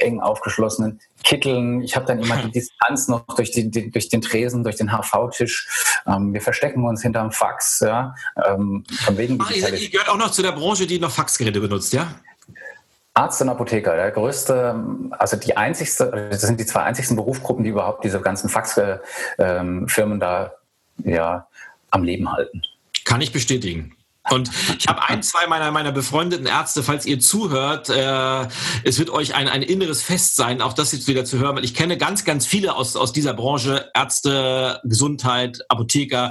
[0.00, 1.82] eng aufgeschlossenen Kitteln.
[1.82, 5.68] Ich habe dann immer die Distanz noch durch den, durch den Tresen, durch den HV-Tisch.
[6.06, 7.80] Ähm, wir verstecken uns hinterm Fax.
[7.80, 8.14] Ja?
[8.44, 11.60] Ähm, von wegen Ach, ihr, ihr gehört auch noch zu der Branche, die noch Faxgeräte
[11.60, 12.08] benutzt, ja?
[13.14, 14.74] Arzt und Apotheker, der größte,
[15.10, 20.52] also die einzigste, das sind die zwei einzigsten Berufsgruppen, die überhaupt diese ganzen Faxfirmen da
[21.04, 21.46] ja,
[21.90, 22.62] am Leben halten.
[23.04, 23.94] Kann ich bestätigen.
[24.30, 28.46] Und ich habe ein, zwei meiner, meiner befreundeten Ärzte, falls ihr zuhört, äh,
[28.84, 31.64] es wird euch ein, ein inneres Fest sein, auch das jetzt wieder zu hören, weil
[31.64, 36.30] ich kenne ganz, ganz viele aus, aus dieser Branche, Ärzte, Gesundheit, Apotheker,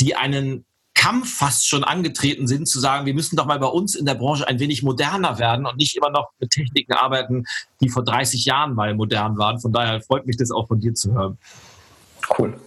[0.00, 0.66] die einen
[1.00, 4.16] Kampf fast schon angetreten sind, zu sagen, wir müssen doch mal bei uns in der
[4.16, 7.44] Branche ein wenig moderner werden und nicht immer noch mit Techniken arbeiten,
[7.80, 9.58] die vor 30 Jahren mal modern waren.
[9.58, 11.38] Von daher freut mich das auch von dir zu hören.
[12.38, 12.60] Cool.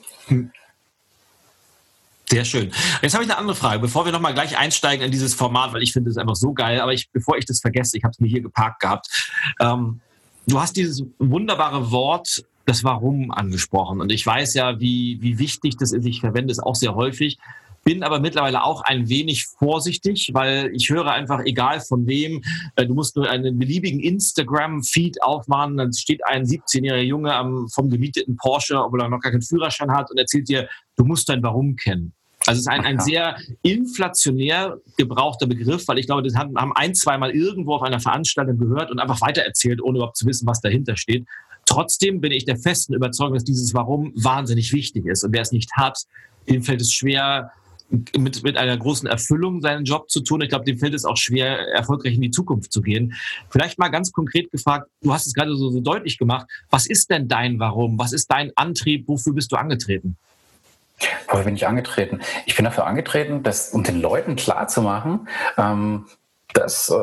[2.28, 2.72] Sehr schön.
[3.04, 5.84] Jetzt habe ich eine andere Frage, bevor wir nochmal gleich einsteigen in dieses Format, weil
[5.84, 8.20] ich finde es einfach so geil, aber ich, bevor ich das vergesse, ich habe es
[8.20, 9.34] mir hier geparkt gehabt.
[9.60, 10.00] Ähm,
[10.48, 14.02] du hast dieses wunderbare Wort das Warum angesprochen.
[14.02, 16.04] Und ich weiß ja, wie, wie wichtig das ist.
[16.08, 17.38] Ich verwende es auch sehr häufig
[17.84, 22.42] bin aber mittlerweile auch ein wenig vorsichtig, weil ich höre einfach, egal von wem,
[22.76, 27.90] äh, du musst nur einen beliebigen Instagram-Feed aufmachen, dann steht ein 17-jähriger Junge am, vom
[27.90, 31.44] gemieteten Porsche, obwohl er noch gar keinen Führerschein hat und erzählt dir, du musst dein
[31.44, 32.14] Warum kennen.
[32.46, 36.94] Also es ist ein, ein sehr inflationär gebrauchter Begriff, weil ich glaube, das haben ein,
[36.94, 40.98] zweimal irgendwo auf einer Veranstaltung gehört und einfach weitererzählt, ohne überhaupt zu wissen, was dahinter
[40.98, 41.26] steht.
[41.66, 45.24] Trotzdem bin ich der festen Überzeugung, dass dieses Warum wahnsinnig wichtig ist.
[45.24, 46.04] Und wer es nicht hat,
[46.50, 47.52] dem fällt es schwer,
[48.18, 50.42] mit, mit einer großen Erfüllung seinen Job zu tun.
[50.42, 53.14] Ich glaube, dem fällt es auch schwer, erfolgreich in die Zukunft zu gehen.
[53.50, 57.10] Vielleicht mal ganz konkret gefragt, du hast es gerade so, so deutlich gemacht, was ist
[57.10, 58.00] denn dein Warum?
[58.00, 59.08] Was ist dein Antrieb?
[59.08, 60.18] Wofür bist du angetreten?
[61.28, 62.22] Wofür bin ich angetreten?
[62.46, 65.28] Ich bin dafür angetreten, das, um den Leuten klarzumachen,
[65.58, 66.06] ähm,
[66.54, 66.96] dass äh,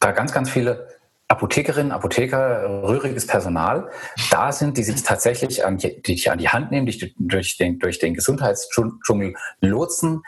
[0.00, 0.88] da ganz, ganz viele
[1.28, 3.90] Apothekerinnen, Apotheker, rühriges Personal
[4.30, 7.78] da sind, die sich tatsächlich an die, die an die Hand nehmen, die durch den,
[7.78, 10.22] durch den Gesundheitsdschungel lotsen,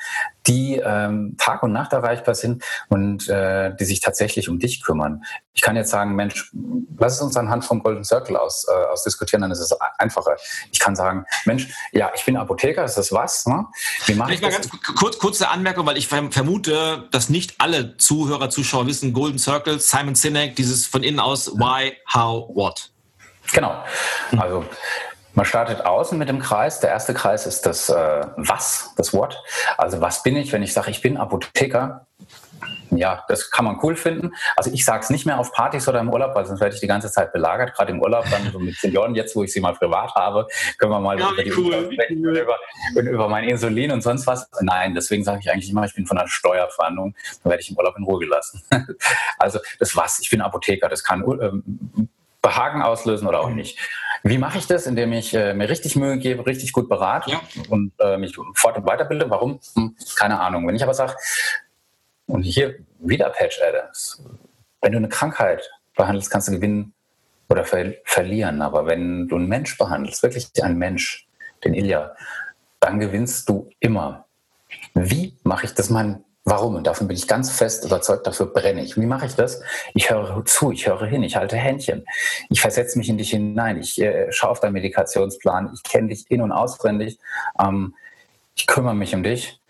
[0.46, 5.24] die ähm, Tag und Nacht erreichbar sind und äh, die sich tatsächlich um dich kümmern.
[5.54, 6.52] Ich kann jetzt sagen, Mensch,
[6.98, 10.36] lass es uns anhand vom Golden Circle aus, äh, aus diskutieren, dann ist es einfacher.
[10.70, 13.46] Ich kann sagen, Mensch, ja, ich bin Apotheker, ist das was?
[13.46, 13.66] Ne?
[14.06, 18.50] Wie mache ich, mal ganz kurz, kurze Anmerkung, weil ich vermute, dass nicht alle Zuhörer,
[18.50, 22.90] Zuschauer wissen, Golden Circle, Simon Sinek, dieses von innen aus Why, How, What.
[23.52, 23.84] Genau.
[24.36, 24.64] Also
[25.36, 26.80] man startet außen mit dem Kreis.
[26.80, 29.40] Der erste Kreis ist das äh, Was, das What.
[29.76, 32.06] Also was bin ich, wenn ich sage, ich bin Apotheker?
[32.90, 34.32] Ja, das kann man cool finden.
[34.56, 36.80] Also ich sage es nicht mehr auf Partys oder im Urlaub, weil sonst werde ich
[36.80, 37.74] die ganze Zeit belagert.
[37.74, 40.46] Gerade im Urlaub dann so mit Senioren, jetzt wo ich sie mal privat habe,
[40.78, 42.56] können wir mal ja, über, die cool, sprechen, über,
[42.94, 44.48] über mein Insulin und sonst was.
[44.60, 47.14] Nein, deswegen sage ich eigentlich immer, ich bin von einer Steuerverhandlung.
[47.42, 48.62] Dann werde ich im Urlaub in Ruhe gelassen.
[49.38, 50.88] also das was, ich bin Apotheker.
[50.88, 52.08] Das kann ähm,
[52.40, 53.78] Behagen auslösen oder auch nicht.
[54.28, 54.86] Wie mache ich das?
[54.86, 57.40] Indem ich äh, mir richtig Mühe gebe, richtig gut berate ja.
[57.68, 59.30] und äh, mich fort- und weiterbilde.
[59.30, 59.60] Warum?
[59.74, 60.66] Hm, keine Ahnung.
[60.66, 61.14] Wenn ich aber sage,
[62.26, 64.24] und hier wieder Patch Adams,
[64.80, 66.92] wenn du eine Krankheit behandelst, kannst du gewinnen
[67.48, 68.62] oder ver verlieren.
[68.62, 71.28] Aber wenn du einen Mensch behandelst, wirklich einen Mensch,
[71.64, 72.16] den Ilja,
[72.80, 74.26] dann gewinnst du immer.
[74.94, 76.76] Wie mache ich das mein Warum?
[76.76, 78.96] Und davon bin ich ganz fest überzeugt, dafür brenne ich.
[78.96, 79.60] Wie mache ich das?
[79.94, 82.06] Ich höre zu, ich höre hin, ich halte Händchen.
[82.50, 86.30] Ich versetze mich in dich hinein, ich äh, schaue auf deinen Medikationsplan, ich kenne dich
[86.30, 87.18] in- und auswendig,
[87.58, 87.96] ähm,
[88.54, 89.60] ich kümmere mich um dich.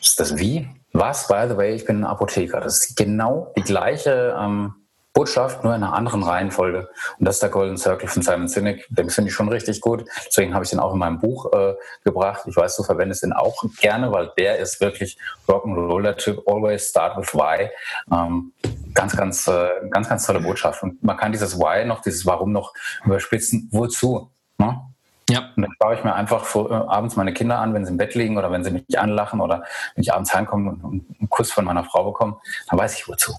[0.00, 0.68] ist das Wie?
[0.92, 1.26] Was?
[1.26, 2.60] By the way, ich bin ein Apotheker.
[2.60, 4.74] Das ist genau die gleiche ähm,
[5.12, 6.88] Botschaft, nur in einer anderen Reihenfolge.
[7.18, 8.86] Und das ist der Golden Circle von Simon Sinek.
[8.88, 10.04] Den finde ich schon richtig gut.
[10.26, 12.42] Deswegen habe ich den auch in meinem Buch äh, gebracht.
[12.46, 16.42] Ich weiß, du verwendest den auch gerne, weil der ist wirklich Rock'n'Roller Typ.
[16.46, 17.68] Always start with Why.
[18.10, 18.52] Ähm,
[18.94, 20.82] ganz, ganz, äh, ganz, ganz tolle Botschaft.
[20.82, 22.72] Und man kann dieses Why noch, dieses Warum noch
[23.04, 23.68] überspitzen.
[23.70, 24.30] Wozu?
[24.56, 24.80] Ne?
[25.28, 25.50] Ja.
[25.56, 27.98] Und dann schaue ich mir einfach vor, äh, abends meine Kinder an, wenn sie im
[27.98, 29.62] Bett liegen oder wenn sie mich anlachen oder
[29.94, 33.34] wenn ich abends heimkomme und einen Kuss von meiner Frau bekomme, dann weiß ich wozu.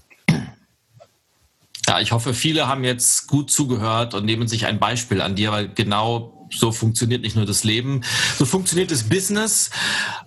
[1.86, 5.52] Ja, ich hoffe, viele haben jetzt gut zugehört und nehmen sich ein Beispiel an dir,
[5.52, 8.02] weil genau so funktioniert nicht nur das Leben,
[8.38, 9.70] so funktioniert das Business.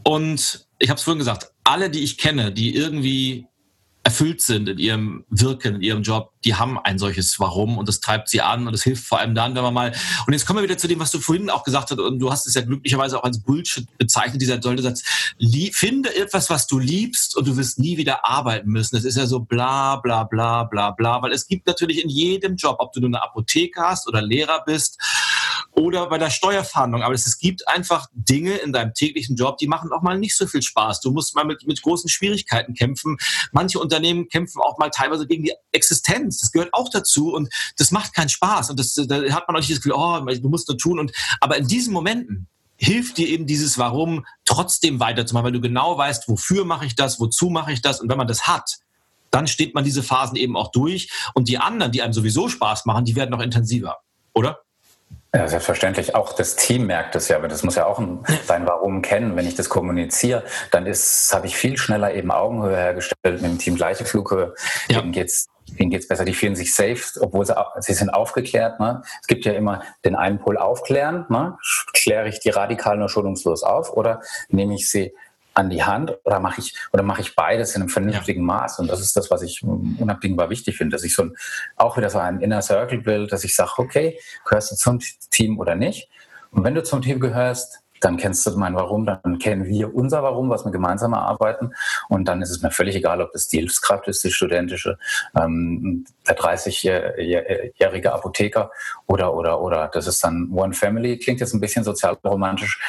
[0.04, 3.48] Und ich habe es vorhin gesagt, alle, die ich kenne, die irgendwie
[4.08, 8.00] erfüllt sind in ihrem Wirken, in ihrem Job, die haben ein solches Warum und das
[8.00, 9.92] treibt sie an und das hilft vor allem dann, wenn man mal.
[10.26, 12.32] Und jetzt kommen wir wieder zu dem, was du vorhin auch gesagt hast und du
[12.32, 15.04] hast es ja glücklicherweise auch als Bullshit bezeichnet, dieser tolle Satz.
[15.74, 18.96] Finde etwas, was du liebst und du wirst nie wieder arbeiten müssen.
[18.96, 22.56] Das ist ja so bla bla bla bla bla, weil es gibt natürlich in jedem
[22.56, 24.98] Job, ob du nur eine Apotheke hast oder Lehrer bist
[25.78, 27.04] oder bei der Steuerfahndung.
[27.04, 30.48] Aber es, gibt einfach Dinge in deinem täglichen Job, die machen auch mal nicht so
[30.48, 31.02] viel Spaß.
[31.02, 33.18] Du musst mal mit, mit großen Schwierigkeiten kämpfen.
[33.52, 36.40] Manche Unternehmen kämpfen auch mal teilweise gegen die Existenz.
[36.40, 38.72] Das gehört auch dazu und das macht keinen Spaß.
[38.72, 41.00] Und das, da hat man auch nicht das Gefühl, oh, du musst nur tun.
[41.00, 41.12] Und,
[41.42, 42.48] aber in diesen Momenten,
[42.80, 47.20] hilft dir eben dieses Warum trotzdem weiterzumachen, weil du genau weißt, wofür mache ich das,
[47.20, 48.78] wozu mache ich das und wenn man das hat,
[49.32, 52.86] dann steht man diese Phasen eben auch durch und die anderen, die einem sowieso Spaß
[52.86, 53.98] machen, die werden noch intensiver,
[54.34, 54.60] oder?
[55.38, 56.16] Ja, selbstverständlich.
[56.16, 58.02] Auch das Team merkt es ja, aber das muss ja auch
[58.46, 59.36] sein Warum kennen.
[59.36, 63.60] Wenn ich das kommuniziere, dann ist, habe ich viel schneller eben Augenhöhe hergestellt mit dem
[63.60, 64.54] Team gleiche Flughöhe.
[64.90, 65.02] Ja.
[65.02, 65.48] Denen geht's
[65.80, 68.80] denen geht's besser, die fühlen sich safe, obwohl sie, sie sind aufgeklärt.
[68.80, 69.02] Ne?
[69.22, 71.58] Es gibt ja immer den einen Pol aufklären, ne?
[71.94, 75.14] kläre ich die radikal nur schonungslos auf oder nehme ich sie
[75.58, 78.46] an die Hand oder mache ich oder mache ich beides in einem vernünftigen.
[78.46, 81.36] Maß und das ist das, was ich unabdingbar wichtig finde, dass ich so ein,
[81.76, 85.00] auch wieder so ein Inner Circle Bild, dass ich sage, okay, gehörst du zum
[85.32, 86.10] Team oder nicht?
[86.52, 90.22] Und wenn du zum Team gehörst, dann kennst du mein Warum, dann kennen wir unser
[90.22, 91.74] Warum, was wir gemeinsam erarbeiten.
[92.10, 95.00] Und dann ist es mir völlig egal, ob das die Hilfskraft ist, die studentische,
[95.36, 98.72] ähm, der 30-jährige Apotheker
[99.08, 101.18] oder, oder, oder das ist dann One Family.
[101.18, 102.80] Klingt jetzt ein bisschen sozialromantisch.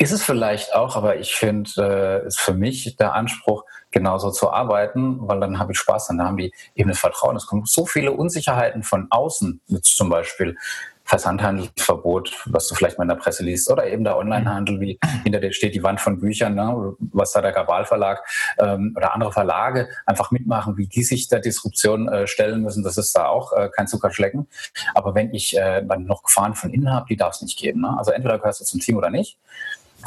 [0.00, 4.50] Ist es vielleicht auch, aber ich finde, äh, ist für mich der Anspruch, genauso zu
[4.52, 7.36] arbeiten, weil dann habe ich Spaß, dann haben die eben das Vertrauen.
[7.36, 10.56] Es kommen so viele Unsicherheiten von außen, jetzt zum Beispiel
[11.04, 15.40] Versandhandelsverbot, was du vielleicht mal in der Presse liest, oder eben der Onlinehandel, wie hinter
[15.40, 18.22] dir steht die Wand von Büchern, ne, was da der Gabal Verlag
[18.58, 22.84] ähm, oder andere Verlage einfach mitmachen, wie die sich der Disruption äh, stellen müssen.
[22.84, 24.48] Das ist da auch äh, kein Zuckerschlecken.
[24.94, 27.80] Aber wenn ich äh, dann noch Gefahren von innen habe, die darf es nicht geben.
[27.80, 27.96] Ne?
[27.96, 29.38] Also entweder gehörst du zum Team oder nicht.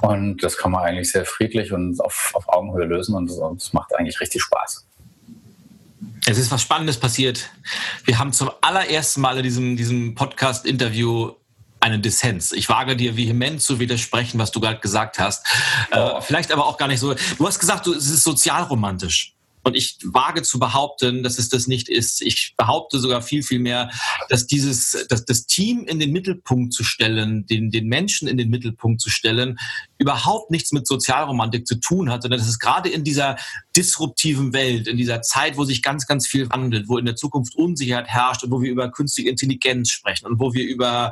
[0.02, 3.94] Und das kann man eigentlich sehr friedlich und auf, auf Augenhöhe lösen und es macht
[3.96, 4.86] eigentlich richtig Spaß.
[6.26, 7.50] Es ist was Spannendes passiert.
[8.06, 11.34] Wir haben zum allerersten Mal in diesem, diesem Podcast-Interview
[11.80, 12.52] einen Dissens.
[12.52, 15.46] Ich wage dir vehement zu widersprechen, was du gerade gesagt hast.
[15.92, 17.16] Äh, vielleicht aber auch gar nicht so.
[17.38, 19.36] Du hast gesagt, du, es ist sozialromantisch.
[19.64, 22.22] Und ich wage zu behaupten, dass es das nicht ist.
[22.22, 23.92] Ich behaupte sogar viel, viel mehr,
[24.30, 28.50] dass dieses, dass das Team in den Mittelpunkt zu stellen, den, den Menschen in den
[28.50, 29.60] Mittelpunkt zu stellen,
[30.00, 33.38] überhaupt nichts mit Sozialromantik zu tun hat, sondern dass es gerade in dieser
[33.76, 37.56] disruptiven Welt, in dieser Zeit, wo sich ganz, ganz viel wandelt, wo in der Zukunft
[37.56, 41.12] Unsicherheit herrscht und wo wir über künstliche Intelligenz sprechen und wo wir über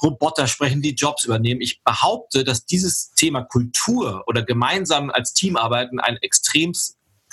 [0.00, 1.60] Roboter sprechen, die Jobs übernehmen.
[1.60, 6.72] Ich behaupte, dass dieses Thema Kultur oder gemeinsam als Team arbeiten ein extrem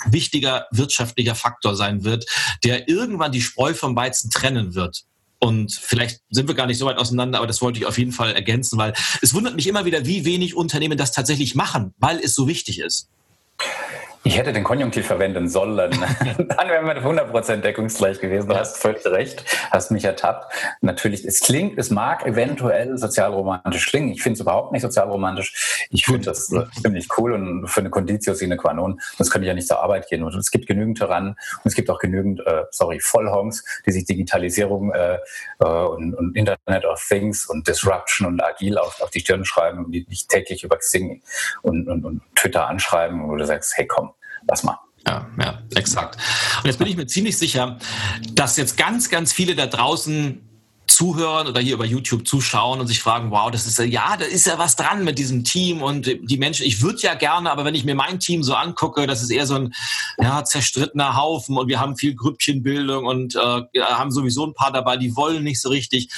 [0.06, 2.26] wichtiger wirtschaftlicher Faktor sein wird,
[2.64, 5.04] der irgendwann die Spreu vom Weizen trennen wird.
[5.40, 8.12] Und vielleicht sind wir gar nicht so weit auseinander, aber das wollte ich auf jeden
[8.12, 12.18] Fall ergänzen, weil es wundert mich immer wieder, wie wenig Unternehmen das tatsächlich machen, weil
[12.18, 13.08] es so wichtig ist.
[14.24, 15.76] Ich hätte den Konjunktiv verwenden sollen.
[16.38, 18.48] Dann wären wir 100% deckungsgleich gewesen.
[18.48, 20.52] Du hast völlig recht, hast mich ertappt.
[20.80, 24.10] Natürlich, es klingt, es mag eventuell sozialromantisch klingen.
[24.10, 25.86] Ich finde es überhaupt nicht sozialromantisch.
[25.90, 26.52] Ich finde das
[26.82, 29.00] ziemlich cool und für eine Conditio sine qua non.
[29.18, 30.22] Das könnte ja nicht zur Arbeit gehen.
[30.22, 34.04] Und es gibt genügend Tyrannen und es gibt auch genügend, äh, sorry, Vollhongs, die sich
[34.04, 35.18] Digitalisierung äh,
[35.60, 39.84] äh, und, und, Internet of Things und Disruption und agil auf, auf die Stirn schreiben
[39.84, 41.22] und die dich täglich über Xing
[41.62, 44.07] und, und, und Twitter anschreiben, wo du sagst, hey komm,
[44.46, 44.78] lass mal.
[45.06, 46.16] Ja, ja, exakt.
[46.58, 47.78] Und jetzt bin ich mir ziemlich sicher,
[48.32, 50.48] dass jetzt ganz, ganz viele da draußen
[50.86, 54.24] zuhören oder hier über YouTube zuschauen und sich fragen, wow, das ist ja, ja, da
[54.24, 57.64] ist ja was dran mit diesem Team und die Menschen, ich würde ja gerne, aber
[57.64, 59.74] wenn ich mir mein Team so angucke, das ist eher so ein
[60.20, 64.96] ja, zerstrittener Haufen und wir haben viel Grüppchenbildung und äh, haben sowieso ein paar dabei,
[64.96, 66.08] die wollen nicht so richtig.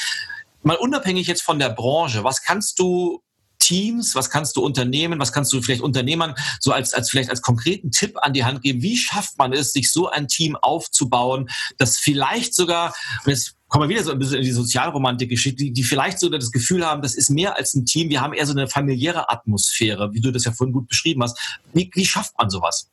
[0.62, 3.22] Mal unabhängig jetzt von der Branche, was kannst du
[3.60, 7.42] Teams, was kannst du Unternehmen, was kannst du vielleicht Unternehmern so als, als vielleicht als
[7.42, 8.82] konkreten Tipp an die Hand geben?
[8.82, 12.94] Wie schafft man es, sich so ein Team aufzubauen, das vielleicht sogar,
[13.24, 16.50] und jetzt kommen wir wieder so ein bisschen in die Sozialromantik-Geschichte, die, vielleicht sogar das
[16.50, 20.12] Gefühl haben, das ist mehr als ein Team, wir haben eher so eine familiäre Atmosphäre,
[20.12, 21.38] wie du das ja vorhin gut beschrieben hast.
[21.72, 22.88] Wie, wie schafft man sowas?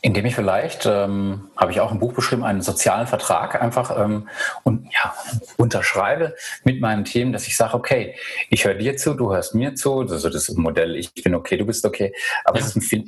[0.00, 4.28] Indem ich vielleicht, ähm, habe ich auch ein Buch beschrieben, einen sozialen Vertrag einfach ähm,
[4.62, 5.14] und ja,
[5.56, 8.14] unterschreibe mit meinem Team, dass ich sage, okay,
[8.48, 11.66] ich höre dir zu, du hörst mir zu, also das Modell, ich bin okay, du
[11.66, 12.64] bist okay, aber ja.
[12.64, 13.06] es ist viel,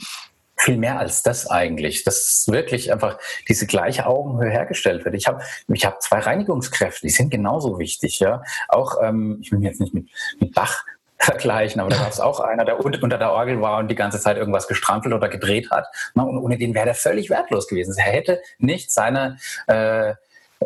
[0.60, 5.14] viel mehr als das eigentlich, dass wirklich einfach diese gleiche Augenhöhe hergestellt wird.
[5.14, 8.42] Ich habe ich hab zwei Reinigungskräfte, die sind genauso wichtig, ja.
[8.68, 10.84] Auch, ähm, ich will jetzt nicht mit, mit Bach
[11.20, 14.18] vergleichen, aber da gab es auch einer, der unter der Orgel war und die ganze
[14.18, 15.86] Zeit irgendwas gestrampelt oder gedreht hat.
[16.14, 17.94] Und ohne den wäre der völlig wertlos gewesen.
[17.98, 20.14] Er hätte nicht seine, äh,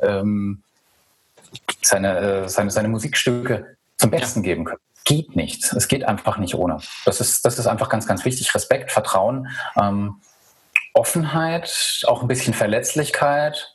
[0.01, 0.63] ähm,
[1.83, 4.81] seine, äh, seine, seine Musikstücke zum Besten geben können.
[5.05, 5.73] Geht nicht.
[5.73, 6.79] Es geht einfach nicht ohne.
[7.05, 8.55] Das ist, das ist einfach ganz, ganz wichtig.
[8.55, 9.49] Respekt, Vertrauen,
[9.81, 10.21] ähm,
[10.95, 13.74] Offenheit, auch ein bisschen Verletzlichkeit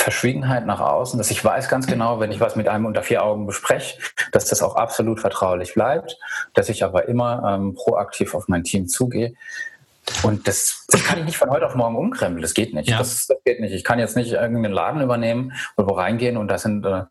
[0.00, 3.22] Verschwiegenheit nach außen, dass ich weiß ganz genau, wenn ich was mit einem unter vier
[3.22, 3.98] Augen bespreche,
[4.32, 6.18] dass das auch absolut vertraulich bleibt,
[6.54, 9.34] dass ich aber immer ähm, proaktiv auf mein Team zugehe.
[10.22, 12.42] Und das, das kann ich nicht von heute auf morgen umkrempeln.
[12.42, 12.88] Das geht nicht.
[12.88, 12.98] Ja.
[12.98, 13.72] Das, das, geht nicht.
[13.72, 17.04] Ich kann jetzt nicht irgendeinen Laden übernehmen und wo reingehen und da sind äh,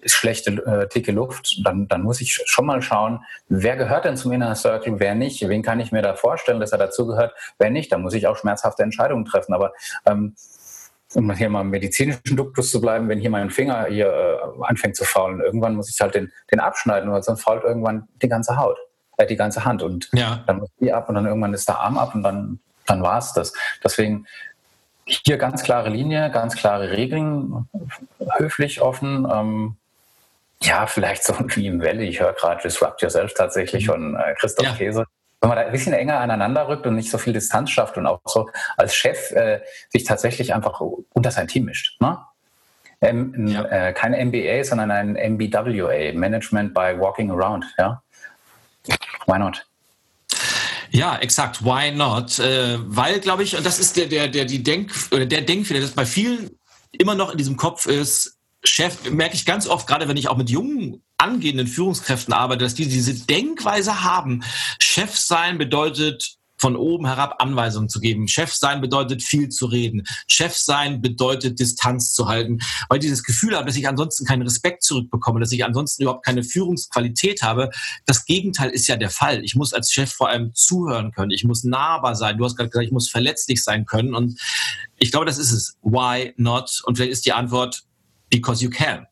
[0.00, 1.60] ist schlechte, äh, dicke Luft.
[1.64, 5.46] Dann, dann muss ich schon mal schauen, wer gehört denn zum Inner Circle, wer nicht.
[5.46, 7.92] Wen kann ich mir da vorstellen, dass er dazugehört, wer nicht.
[7.92, 9.52] Da muss ich auch schmerzhafte Entscheidungen treffen.
[9.52, 9.72] Aber
[10.06, 10.34] ähm,
[11.14, 14.96] um hier mal im medizinischen Duktus zu bleiben, wenn hier mein Finger hier äh, anfängt
[14.96, 18.56] zu faulen, irgendwann muss ich halt den, den abschneiden, oder sonst fault irgendwann die ganze
[18.56, 18.78] Haut,
[19.16, 20.42] äh, die ganze Hand und ja.
[20.46, 23.18] dann muss die ab und dann irgendwann ist der Arm ab und dann, dann war
[23.18, 23.52] es das.
[23.82, 24.26] Deswegen
[25.06, 27.68] hier ganz klare Linie, ganz klare Regeln,
[28.36, 29.26] höflich, offen.
[29.30, 29.76] Ähm,
[30.62, 32.08] ja, vielleicht so wie im Valley.
[32.08, 33.92] Ich höre gerade Disrupt Yourself tatsächlich mhm.
[33.92, 34.74] von äh, Christoph ja.
[34.74, 35.06] Käse
[35.40, 38.06] wenn man da ein bisschen enger aneinander rückt und nicht so viel Distanz schafft und
[38.06, 42.00] auch so als Chef äh, sich tatsächlich einfach unter sein Team mischt.
[42.00, 42.18] Ne?
[43.00, 43.64] Ähm, ja.
[43.66, 47.64] äh, kein MBA, sondern ein MBWA, Management by Walking Around.
[47.78, 48.02] Ja?
[49.26, 49.64] Why not?
[50.90, 51.64] Ja, exakt.
[51.64, 52.38] Why not?
[52.38, 55.80] Äh, weil, glaube ich, und das ist der, der, der, die Denk, oder der Denkfehler,
[55.80, 56.50] das bei vielen
[56.92, 60.36] immer noch in diesem Kopf ist, Chef, merke ich ganz oft, gerade wenn ich auch
[60.36, 64.42] mit jungen angehenden Führungskräften arbeite, dass die diese Denkweise haben.
[64.80, 68.28] Chef sein bedeutet von oben herab Anweisungen zu geben.
[68.28, 70.04] Chef sein bedeutet viel zu reden.
[70.26, 74.82] Chef sein bedeutet Distanz zu halten, weil dieses Gefühl habe, dass ich ansonsten keinen Respekt
[74.82, 77.70] zurückbekomme, dass ich ansonsten überhaupt keine Führungsqualität habe.
[78.06, 79.44] Das Gegenteil ist ja der Fall.
[79.44, 81.30] Ich muss als Chef vor allem zuhören können.
[81.30, 82.38] Ich muss nahbar sein.
[82.38, 84.14] Du hast gerade gesagt, ich muss verletzlich sein können.
[84.14, 84.40] Und
[84.96, 85.76] ich glaube, das ist es.
[85.82, 86.82] Why not?
[86.84, 87.84] Und vielleicht ist die Antwort,
[88.30, 89.06] because you can.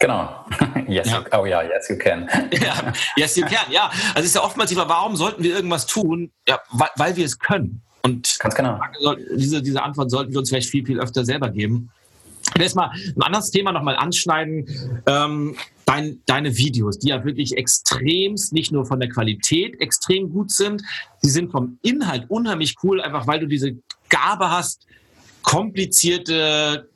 [0.00, 0.44] Genau.
[0.88, 1.18] Yes, ja.
[1.18, 2.28] You, oh ja, yes you can.
[2.52, 3.90] ja, yes you can, ja.
[4.14, 6.30] Also es ist ja oftmals die Frage, warum sollten wir irgendwas tun?
[6.48, 7.82] Ja, weil, weil wir es können.
[8.02, 8.78] Und Ganz genau.
[9.36, 11.90] diese, diese Antwort sollten wir uns vielleicht viel, viel öfter selber geben.
[12.50, 15.02] Ich will jetzt mal ein anderes Thema nochmal anschneiden.
[15.06, 15.56] Ähm,
[15.86, 20.82] dein, deine Videos, die ja wirklich extremst, nicht nur von der Qualität extrem gut sind,
[21.20, 23.72] sie sind vom Inhalt unheimlich cool, einfach weil du diese
[24.08, 24.86] Gabe hast,
[25.42, 26.88] komplizierte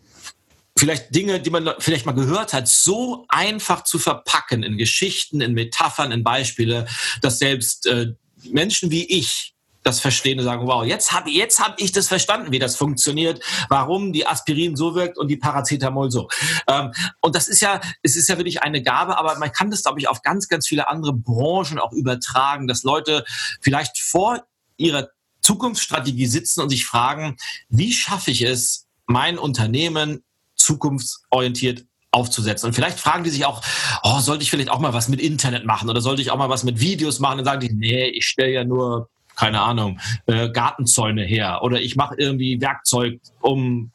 [0.81, 5.53] vielleicht Dinge, die man vielleicht mal gehört hat, so einfach zu verpacken in Geschichten, in
[5.53, 6.87] Metaphern, in Beispiele,
[7.21, 8.15] dass selbst äh,
[8.45, 12.51] Menschen wie ich das verstehen und sagen, wow, jetzt habe jetzt hab ich das verstanden,
[12.51, 16.29] wie das funktioniert, warum die Aspirin so wirkt und die Paracetamol so.
[16.67, 19.83] Ähm, und das ist ja, es ist ja wirklich eine Gabe, aber man kann das,
[19.83, 23.25] glaube ich, auf ganz, ganz viele andere Branchen auch übertragen, dass Leute
[23.61, 24.45] vielleicht vor
[24.79, 25.11] ihrer
[25.43, 27.37] Zukunftsstrategie sitzen und sich fragen,
[27.69, 30.23] wie schaffe ich es, mein Unternehmen
[30.61, 32.67] zukunftsorientiert aufzusetzen.
[32.67, 33.63] Und vielleicht fragen die sich auch,
[34.03, 36.49] oh, sollte ich vielleicht auch mal was mit Internet machen oder sollte ich auch mal
[36.49, 37.39] was mit Videos machen?
[37.39, 41.97] Dann sagen die, nee, ich stelle ja nur, keine Ahnung, äh, Gartenzäune her oder ich
[41.97, 43.93] mache irgendwie Werkzeug, um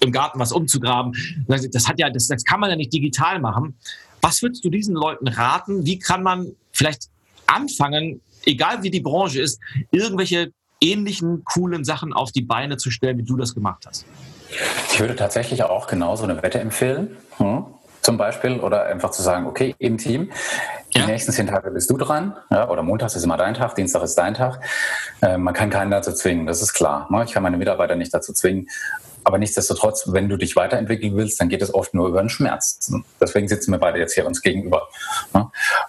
[0.00, 1.14] im Garten was umzugraben.
[1.46, 3.78] Das hat ja, das, das kann man ja nicht digital machen.
[4.20, 5.86] Was würdest du diesen Leuten raten?
[5.86, 7.08] Wie kann man vielleicht
[7.46, 13.18] anfangen, egal wie die Branche ist, irgendwelche ähnlichen coolen Sachen auf die Beine zu stellen,
[13.18, 14.04] wie du das gemacht hast?
[14.90, 17.16] Ich würde tatsächlich auch genauso eine Wette empfehlen.
[17.38, 17.66] Hm?
[18.00, 20.30] Zum Beispiel, oder einfach zu sagen, okay, im Team,
[20.94, 21.06] die ja.
[21.06, 24.16] nächsten zehn Tage bist du dran, ja, oder Montag ist immer dein Tag, Dienstag ist
[24.16, 24.60] dein Tag.
[25.22, 27.08] Äh, man kann keinen dazu zwingen, das ist klar.
[27.10, 27.24] Ne?
[27.24, 28.68] Ich kann meine Mitarbeiter nicht dazu zwingen,
[29.24, 32.92] aber nichtsdestotrotz, wenn du dich weiterentwickeln willst, dann geht es oft nur über den Schmerz.
[33.20, 34.88] Deswegen sitzen wir beide jetzt hier uns gegenüber.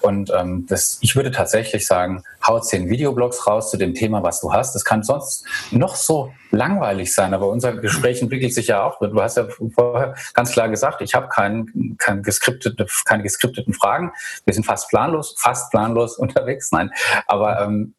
[0.01, 4.39] Und ähm, das, ich würde tatsächlich sagen, hau zehn Videoblogs raus zu dem Thema, was
[4.41, 4.73] du hast.
[4.73, 8.99] Das kann sonst noch so langweilig sein, aber unser Gespräch entwickelt sich ja auch.
[8.99, 14.11] Du hast ja vorher ganz klar gesagt, ich habe kein, kein geskriptete, keine geskripteten Fragen.
[14.45, 16.71] Wir sind fast planlos, fast planlos unterwegs.
[16.71, 16.91] Nein,
[17.27, 17.93] aber ähm,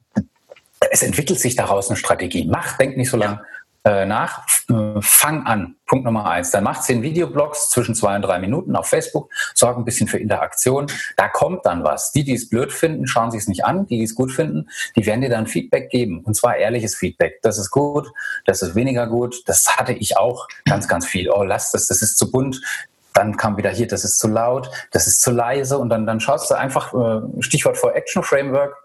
[0.90, 2.46] es entwickelt sich daraus eine Strategie.
[2.46, 3.36] Mach, denk nicht so lange.
[3.36, 3.55] Äh,
[3.86, 5.76] nach, äh, fang an.
[5.86, 6.50] Punkt Nummer eins.
[6.50, 10.18] Dann macht zehn Videoblogs zwischen zwei und drei Minuten auf Facebook, sorg ein bisschen für
[10.18, 10.86] Interaktion.
[11.16, 12.10] Da kommt dann was.
[12.10, 13.86] Die, die es blöd finden, schauen sich es nicht an.
[13.86, 16.20] Die, die es gut finden, die werden dir dann Feedback geben.
[16.24, 17.40] Und zwar ehrliches Feedback.
[17.42, 18.08] Das ist gut,
[18.44, 19.42] das ist weniger gut.
[19.46, 21.30] Das hatte ich auch ganz, ganz viel.
[21.30, 22.60] Oh, lass das, das ist zu bunt
[23.16, 26.20] dann kam wieder hier, das ist zu laut, das ist zu leise und dann, dann
[26.20, 28.76] schaust du einfach, äh, Stichwort for Action Framework,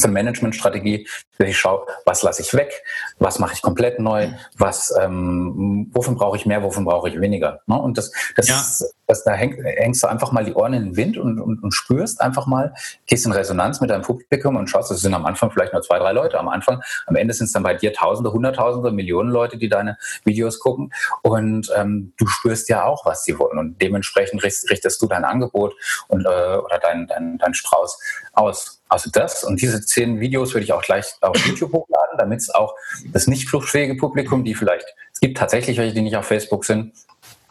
[0.00, 2.72] so eine Managementstrategie, dass ich schaue, was lasse ich weg,
[3.18, 7.60] was mache ich komplett neu, was, ähm, wovon brauche ich mehr, wovon brauche ich weniger.
[7.66, 7.80] Ne?
[7.80, 8.62] Und das, das, ja.
[9.06, 11.72] das, da häng, hängst du einfach mal die Ohren in den Wind und, und, und
[11.72, 12.74] spürst einfach mal,
[13.06, 15.98] gehst in Resonanz mit deinem Publikum und schaust, das sind am Anfang vielleicht nur zwei,
[15.98, 16.38] drei Leute.
[16.38, 19.98] Am Anfang, am Ende sind es dann bei dir Tausende, Hunderttausende, Millionen Leute, die deine
[20.24, 20.92] Videos gucken.
[21.22, 23.58] Und ähm, du spürst ja auch, was sie wollen.
[23.58, 25.74] Und dementsprechend richtest du dein Angebot
[26.08, 27.98] und, äh, oder dein, dein, dein Strauß
[28.32, 28.80] aus.
[28.94, 32.54] Also das und diese zehn Videos würde ich auch gleich auf YouTube hochladen, damit es
[32.54, 32.76] auch
[33.12, 36.92] das nicht fluchtfähige Publikum, die vielleicht, es gibt tatsächlich welche, die nicht auf Facebook sind,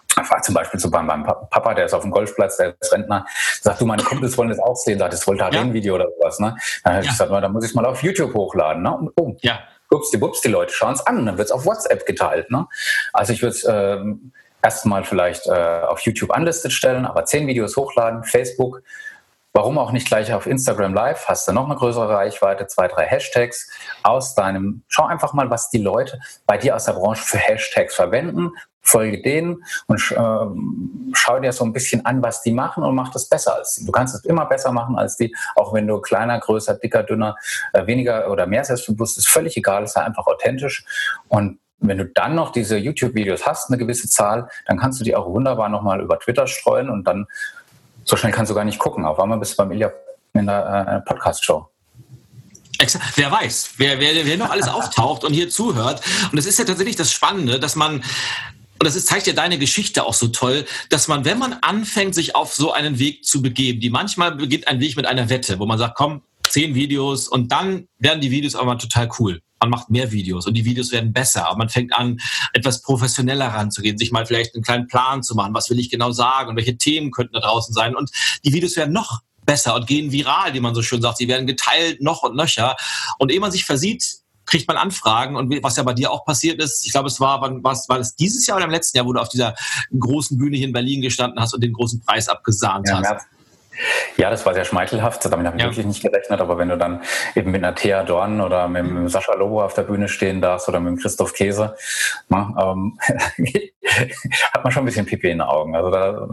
[0.08, 2.94] ich war zum Beispiel zu beim, beim Papa, der ist auf dem Golfplatz, der ist
[2.94, 3.26] Rentner,
[3.60, 6.02] sagt, du, meine Kumpels wollen das auch sehen, sagt, das Voltaren-Video ja.
[6.02, 6.39] oder sowas.
[6.39, 6.56] Ne?
[6.86, 8.82] Dann habe ich gesagt, da muss ich es mal auf YouTube hochladen.
[8.82, 8.96] Ne?
[8.96, 9.60] Und oh, ja.
[9.91, 12.52] ups, die Bups, die Leute schauen es an, dann wird es auf WhatsApp geteilt.
[12.52, 12.68] Ne?
[13.12, 14.32] Also ich würde es ähm,
[14.62, 18.82] erstmal vielleicht äh, auf YouTube anlistet stellen, aber zehn Videos hochladen, Facebook,
[19.56, 21.28] Warum auch nicht gleich auf Instagram Live?
[21.28, 23.70] Hast du noch eine größere Reichweite, zwei, drei Hashtags
[24.01, 24.82] aus deinem.
[24.88, 28.51] Schau einfach mal, was die Leute bei dir aus der Branche für Hashtags verwenden.
[28.82, 30.16] Folge denen und äh,
[31.14, 33.86] schau dir so ein bisschen an, was die machen und mach das besser als die.
[33.86, 37.38] Du kannst es immer besser machen als die, auch wenn du kleiner, größer, dicker, dünner,
[37.72, 40.84] äh, weniger oder mehr selbstbewusst ist, völlig egal, ist einfach authentisch.
[41.30, 45.16] Und wenn du dann noch diese YouTube-Videos hast, eine gewisse Zahl, dann kannst du die
[45.16, 47.28] auch wunderbar nochmal über Twitter streuen und dann
[48.04, 49.06] so schnell kannst du gar nicht gucken.
[49.06, 49.91] Auf einmal bist du beim Ilya
[50.34, 51.68] in der äh, Podcast-Show.
[53.16, 56.01] Wer weiß, wer, wer, wer noch alles auftaucht und hier zuhört.
[56.32, 58.04] Und es ist ja tatsächlich das Spannende, dass man, und
[58.84, 62.36] das ist, zeigt ja deine Geschichte auch so toll, dass man, wenn man anfängt, sich
[62.36, 65.66] auf so einen Weg zu begeben, die manchmal beginnt ein Weg mit einer Wette, wo
[65.66, 69.89] man sagt, komm, zehn Videos und dann werden die Videos aber total cool man macht
[69.89, 71.47] mehr Videos und die Videos werden besser.
[71.47, 72.20] Aber man fängt an,
[72.51, 76.11] etwas professioneller ranzugehen, sich mal vielleicht einen kleinen Plan zu machen, was will ich genau
[76.11, 77.95] sagen und welche Themen könnten da draußen sein.
[77.95, 78.11] Und
[78.43, 81.18] die Videos werden noch besser und gehen viral, wie man so schön sagt.
[81.18, 82.76] Sie werden geteilt noch und nöcher.
[83.20, 84.03] Und ehe man sich versieht,
[84.45, 87.39] kriegt man Anfragen und was ja bei dir auch passiert ist, ich glaube, es war,
[87.39, 89.55] wann, was, war es dieses Jahr oder im letzten Jahr, wo du auf dieser
[89.97, 93.26] großen Bühne hier in Berlin gestanden hast und den großen Preis abgesahnt ja, hast?
[94.18, 95.26] Ja, das war sehr schmeichelhaft.
[95.26, 95.70] Damit habe ich ja.
[95.70, 96.40] wirklich nicht gerechnet.
[96.42, 97.02] Aber wenn du dann
[97.36, 100.68] eben mit einer Thea Dorn oder mit, mit Sascha Lobo auf der Bühne stehen darfst
[100.70, 101.76] oder mit dem Christoph Käse,
[102.30, 103.00] na, ähm,
[104.52, 105.76] hat man schon ein bisschen Pipi in den Augen.
[105.76, 106.30] Also da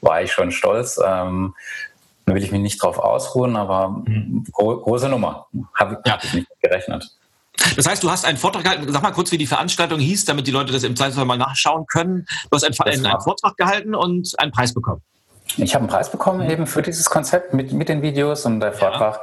[0.00, 1.00] war ich schon stolz.
[1.04, 1.54] Ähm,
[2.26, 4.44] da will ich mich nicht drauf ausruhen, aber mhm.
[4.52, 5.46] gro große Nummer.
[5.74, 6.12] Habe ja.
[6.12, 7.10] hab ich nicht gerechnet.
[7.76, 10.46] Das heißt, du hast einen Vortrag gehalten, sag mal kurz, wie die Veranstaltung hieß, damit
[10.46, 12.26] die Leute das im Zweifelsfall mal nachschauen können.
[12.50, 15.02] Du hast einen, einen Vortrag gehalten und einen Preis bekommen.
[15.56, 18.72] Ich habe einen Preis bekommen eben für dieses Konzept mit, mit den Videos und der
[18.72, 19.20] Vortrag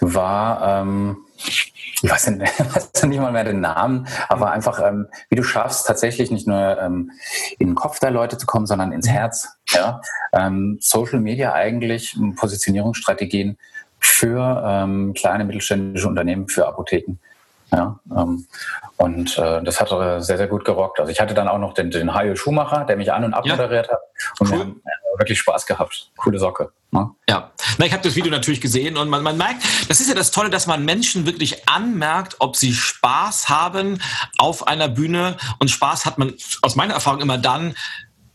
[0.00, 0.14] ja.
[0.14, 5.36] war, ähm, ich weiß nicht, weiß nicht mal mehr den Namen, aber einfach, ähm, wie
[5.36, 7.10] du schaffst, tatsächlich nicht nur ähm,
[7.58, 9.48] in den Kopf der Leute zu kommen, sondern ins Herz.
[9.68, 10.00] Ja?
[10.32, 13.58] Ähm, Social Media eigentlich, Positionierungsstrategien
[13.98, 17.18] für ähm, kleine mittelständische Unternehmen, für Apotheken.
[17.72, 18.46] Ja, ähm,
[18.96, 21.00] und äh, das hat sehr, sehr gut gerockt.
[21.00, 23.86] Also ich hatte dann auch noch den, den Hajo Schumacher, der mich an- und abmoderiert
[23.86, 23.92] ja.
[23.92, 24.00] hat.
[24.38, 24.52] Und cool.
[24.52, 26.10] wir haben äh, wirklich Spaß gehabt.
[26.16, 26.70] Coole Socke.
[26.92, 27.10] Ne?
[27.28, 30.14] Ja, Na, ich habe das Video natürlich gesehen und man, man merkt, das ist ja
[30.14, 34.00] das Tolle, dass man Menschen wirklich anmerkt, ob sie Spaß haben
[34.38, 35.36] auf einer Bühne.
[35.58, 37.74] Und Spaß hat man aus meiner Erfahrung immer dann,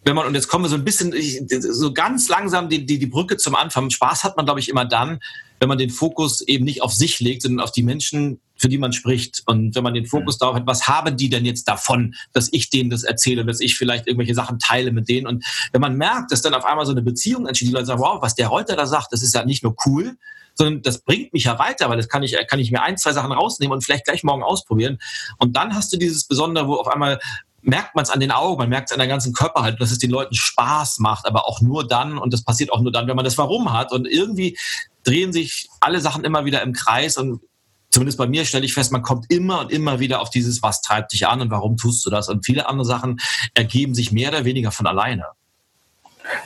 [0.03, 1.13] wenn man, und jetzt kommen wir so ein bisschen,
[1.61, 3.89] so ganz langsam die, die, die Brücke zum Anfang.
[3.89, 5.19] Spaß hat man, glaube ich, immer dann,
[5.59, 8.77] wenn man den Fokus eben nicht auf sich legt, sondern auf die Menschen, für die
[8.77, 9.41] man spricht.
[9.47, 10.39] Und wenn man den Fokus mhm.
[10.39, 13.75] darauf hat, was haben die denn jetzt davon, dass ich denen das erzähle, dass ich
[13.75, 15.25] vielleicht irgendwelche Sachen teile mit denen.
[15.25, 18.01] Und wenn man merkt, dass dann auf einmal so eine Beziehung entsteht, die Leute sagen,
[18.01, 20.15] wow, was der Reuter da sagt, das ist ja nicht nur cool,
[20.53, 23.13] sondern das bringt mich ja weiter, weil das kann ich, kann ich mir ein, zwei
[23.13, 24.99] Sachen rausnehmen und vielleicht gleich morgen ausprobieren.
[25.37, 27.19] Und dann hast du dieses Besondere, wo auf einmal
[27.63, 29.91] merkt man es an den Augen, man merkt es an der ganzen Körper halt, dass
[29.91, 33.07] es den Leuten Spaß macht, aber auch nur dann, und das passiert auch nur dann,
[33.07, 33.91] wenn man das Warum hat.
[33.91, 34.57] Und irgendwie
[35.03, 37.41] drehen sich alle Sachen immer wieder im Kreis und
[37.91, 40.81] zumindest bei mir stelle ich fest, man kommt immer und immer wieder auf dieses, was
[40.81, 42.29] treibt dich an und warum tust du das?
[42.29, 43.19] Und viele andere Sachen
[43.53, 45.25] ergeben sich mehr oder weniger von alleine.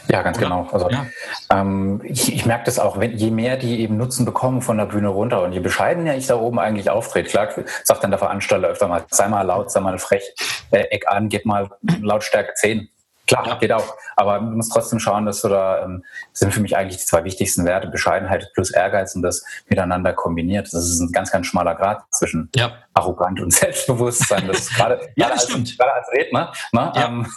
[0.08, 0.48] Ja, ganz Oder?
[0.48, 0.68] genau.
[0.72, 1.06] Also ja.
[1.52, 4.86] ähm, ich, ich merke das auch, wenn je mehr die eben Nutzen bekommen von der
[4.86, 7.50] Bühne runter und je bescheidener ich da oben eigentlich auftrete, klar
[7.84, 10.24] sagt dann der Veranstalter öfter mal, sei mal laut, sei mal frech,
[10.72, 11.70] äh, Eck an, gib mal
[12.02, 12.90] Lautstärke 10.
[13.28, 13.56] Klar, ja.
[13.56, 13.96] geht auch.
[14.16, 16.04] Aber du musst trotzdem schauen, dass du da, ähm,
[16.34, 20.68] sind für mich eigentlich die zwei wichtigsten Werte, Bescheidenheit plus Ehrgeiz und das miteinander kombiniert.
[20.68, 22.74] Das ist ein ganz, ganz schmaler Grad zwischen ja.
[22.94, 24.48] arrogant und Selbstbewusstsein.
[24.48, 25.78] Das ist gerade, ja, das als, stimmt.
[25.78, 27.06] gerade als Redner, ne, ja.
[27.06, 27.28] ähm,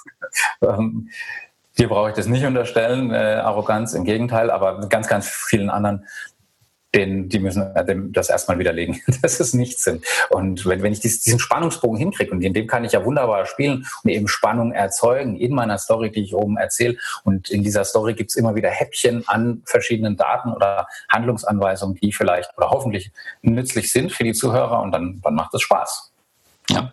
[0.62, 1.08] ähm,
[1.78, 6.08] Dir brauche ich das nicht unterstellen, äh, Arroganz, im Gegenteil, aber ganz, ganz vielen anderen,
[6.98, 10.04] den, die müssen äh, das erstmal widerlegen, dass es nichts sind.
[10.30, 13.86] Und wenn, wenn ich diesen Spannungsbogen hinkriege, und in dem kann ich ja wunderbar spielen
[14.02, 16.96] und eben Spannung erzeugen in meiner Story, die ich oben erzähle.
[17.24, 22.12] Und in dieser Story gibt es immer wieder Häppchen an verschiedenen Daten oder Handlungsanweisungen, die
[22.12, 26.12] vielleicht oder hoffentlich nützlich sind für die Zuhörer und dann, dann macht es Spaß.
[26.70, 26.92] Ja.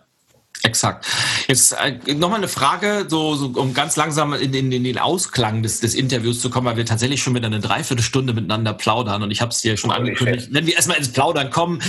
[0.66, 1.06] Exakt.
[1.46, 5.62] Jetzt äh, nochmal eine Frage, so, so um ganz langsam in, in, in, den Ausklang
[5.62, 9.30] des, des Interviews zu kommen, weil wir tatsächlich schon wieder eine Dreiviertelstunde miteinander plaudern und
[9.30, 10.48] ich habe es dir schon Holy angekündigt.
[10.50, 11.80] Wenn wir erstmal ins Plaudern kommen,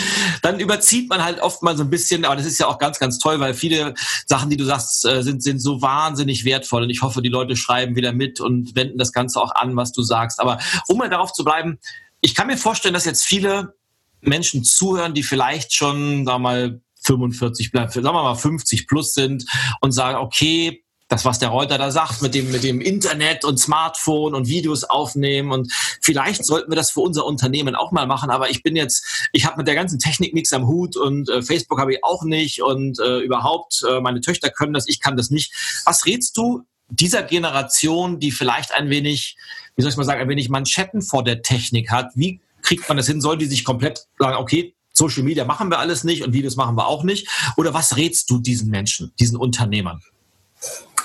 [0.43, 2.99] dann überzieht man halt oft mal so ein bisschen, aber das ist ja auch ganz,
[2.99, 3.95] ganz toll, weil viele
[4.27, 7.55] Sachen, die du sagst, äh, sind, sind so wahnsinnig wertvoll und ich hoffe, die Leute
[7.55, 10.39] schreiben wieder mit und wenden das Ganze auch an, was du sagst.
[10.39, 11.79] Aber um mal darauf zu bleiben,
[12.21, 13.73] ich kann mir vorstellen, dass jetzt viele
[14.21, 19.45] Menschen zuhören, die vielleicht schon da mal 45, sagen wir mal 50 plus sind
[19.81, 23.57] und sagen, okay, das, was der Reuter da sagt, mit dem, mit dem Internet und
[23.57, 28.29] Smartphone und Videos aufnehmen und vielleicht sollten wir das für unser Unternehmen auch mal machen,
[28.29, 31.41] aber ich bin jetzt, ich habe mit der ganzen Technik nichts am Hut und äh,
[31.41, 35.15] Facebook habe ich auch nicht und äh, überhaupt, äh, meine Töchter können das, ich kann
[35.15, 35.53] das nicht.
[35.85, 39.37] Was rätst du dieser Generation, die vielleicht ein wenig,
[39.75, 42.11] wie soll ich mal sagen, ein wenig Manschetten vor der Technik hat?
[42.15, 43.21] Wie kriegt man das hin?
[43.21, 46.75] Soll die sich komplett sagen, okay, Social Media machen wir alles nicht und Videos machen
[46.75, 47.29] wir auch nicht?
[47.55, 50.01] Oder was rätst du diesen Menschen, diesen Unternehmern?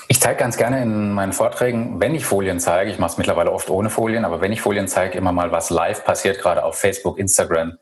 [0.07, 3.51] Ich zeige ganz gerne in meinen Vorträgen, wenn ich Folien zeige, ich mache es mittlerweile
[3.51, 6.75] oft ohne Folien, aber wenn ich Folien zeige, immer mal, was live passiert, gerade auf
[6.75, 7.77] Facebook, Instagram,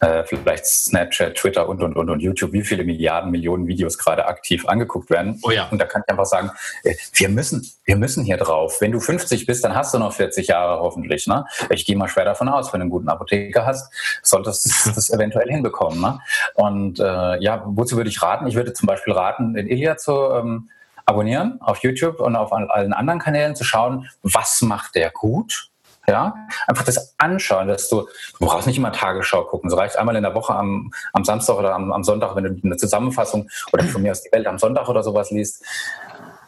[0.00, 4.26] äh, vielleicht Snapchat, Twitter und, und, und, und YouTube, wie viele Milliarden, Millionen Videos gerade
[4.26, 5.38] aktiv angeguckt werden.
[5.42, 5.68] Oh ja.
[5.70, 6.50] Und da kann ich einfach sagen,
[6.84, 8.80] äh, wir müssen, wir müssen hier drauf.
[8.80, 11.26] Wenn du 50 bist, dann hast du noch 40 Jahre hoffentlich.
[11.26, 11.44] Ne?
[11.68, 13.92] Ich gehe mal schwer davon aus, wenn du einen guten Apotheker hast,
[14.22, 16.00] solltest du das eventuell hinbekommen.
[16.00, 16.18] Ne?
[16.54, 18.46] Und äh, ja, wozu würde ich raten?
[18.46, 20.70] Ich würde zum Beispiel raten, den Ilya zu ähm,
[21.04, 25.69] abonnieren auf YouTube und auf allen anderen Kanälen zu schauen, was macht der gut
[26.10, 26.34] ja,
[26.66, 28.02] einfach das anschauen, dass du,
[28.38, 29.70] du brauchst nicht immer Tagesschau gucken.
[29.70, 32.60] So reicht einmal in der Woche am, am Samstag oder am, am Sonntag, wenn du
[32.62, 35.64] eine Zusammenfassung oder von mir aus die Welt am Sonntag oder sowas liest.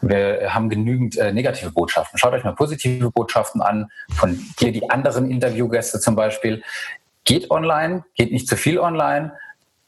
[0.01, 2.19] Wir haben genügend äh, negative Botschaften.
[2.19, 6.61] Schaut euch mal positive Botschaften an, von dir, die anderen Interviewgäste zum Beispiel.
[7.23, 9.31] Geht online, geht nicht zu viel online,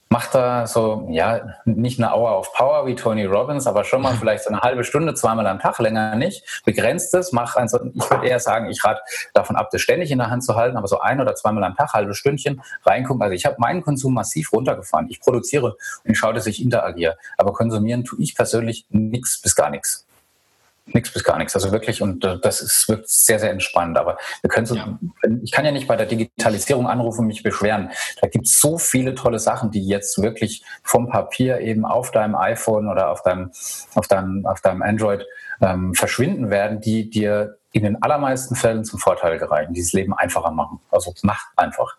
[0.09, 4.13] macht da so, ja, nicht eine Hour of Power wie Tony Robbins, aber schon mal
[4.19, 6.61] vielleicht so eine halbe Stunde, zweimal am Tag, länger nicht.
[6.63, 9.01] Begrenzt es, mach ein, ich würde eher sagen, ich rate
[9.33, 11.75] davon ab, das ständig in der Hand zu halten, aber so ein oder zweimal am
[11.75, 13.21] Tag, halbe Stündchen reingucken.
[13.21, 15.07] Also ich habe meinen Konsum massiv runtergefahren.
[15.09, 17.17] Ich produziere und ich schaue, dass ich interagiere.
[17.37, 20.05] Aber konsumieren tue ich persönlich nichts bis gar nichts
[20.87, 21.55] nichts bis gar nichts.
[21.55, 23.97] Also wirklich, und äh, das ist wirklich sehr, sehr entspannt.
[23.97, 24.97] Aber wir können so, ja.
[25.43, 27.91] ich kann ja nicht bei der Digitalisierung anrufen und mich beschweren.
[28.21, 32.35] Da gibt es so viele tolle Sachen, die jetzt wirklich vom Papier eben auf deinem
[32.35, 33.51] iPhone oder auf deinem,
[33.95, 35.25] auf deinem, auf deinem Android
[35.61, 40.51] ähm, verschwinden werden, die dir in den allermeisten Fällen zum Vorteil gereichen, dieses Leben einfacher
[40.51, 40.79] machen.
[40.91, 41.97] Also macht einfach.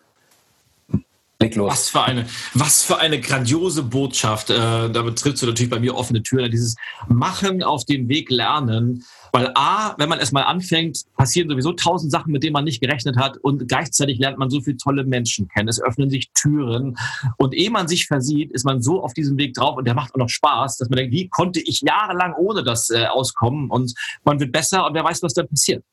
[1.39, 1.71] Leg los.
[1.71, 2.25] Was für eine,
[2.55, 4.49] was für eine grandiose Botschaft.
[4.49, 6.49] Äh, damit trittst du natürlich bei mir offene Türen.
[6.49, 6.75] Dieses
[7.07, 9.03] Machen auf dem Weg lernen.
[9.31, 13.17] Weil A, wenn man erstmal anfängt, passieren sowieso tausend Sachen, mit denen man nicht gerechnet
[13.17, 13.37] hat.
[13.37, 15.67] Und gleichzeitig lernt man so viele tolle Menschen kennen.
[15.67, 16.97] Es öffnen sich Türen.
[17.37, 20.15] Und ehe man sich versieht, ist man so auf diesem Weg drauf und der macht
[20.15, 23.69] auch noch Spaß, dass man denkt, wie konnte ich jahrelang ohne das äh, auskommen?
[23.69, 25.83] Und man wird besser und wer weiß, was da passiert.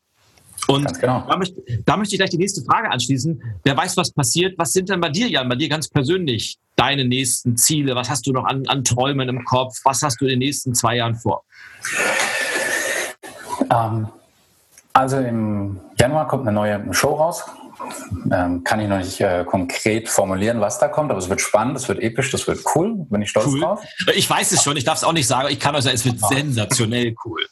[0.68, 1.24] Und genau.
[1.28, 3.40] da, möchte, da möchte ich gleich die nächste Frage anschließen.
[3.62, 4.58] Wer weiß, was passiert?
[4.58, 7.94] Was sind denn bei dir, Jan, bei dir ganz persönlich deine nächsten Ziele?
[7.94, 9.76] Was hast du noch an, an Träumen im Kopf?
[9.84, 11.44] Was hast du in den nächsten zwei Jahren vor?
[13.70, 14.08] Ähm,
[14.92, 17.44] also im Januar kommt eine neue Show raus.
[18.32, 21.76] Ähm, kann ich noch nicht äh, konkret formulieren, was da kommt, aber es wird spannend,
[21.76, 22.94] es wird episch, das wird cool.
[23.10, 23.60] Bin ich stolz cool.
[23.60, 23.84] drauf.
[24.14, 25.48] Ich weiß es schon, ich darf es auch nicht sagen.
[25.50, 27.44] Ich kann euch sagen, es wird sensationell cool.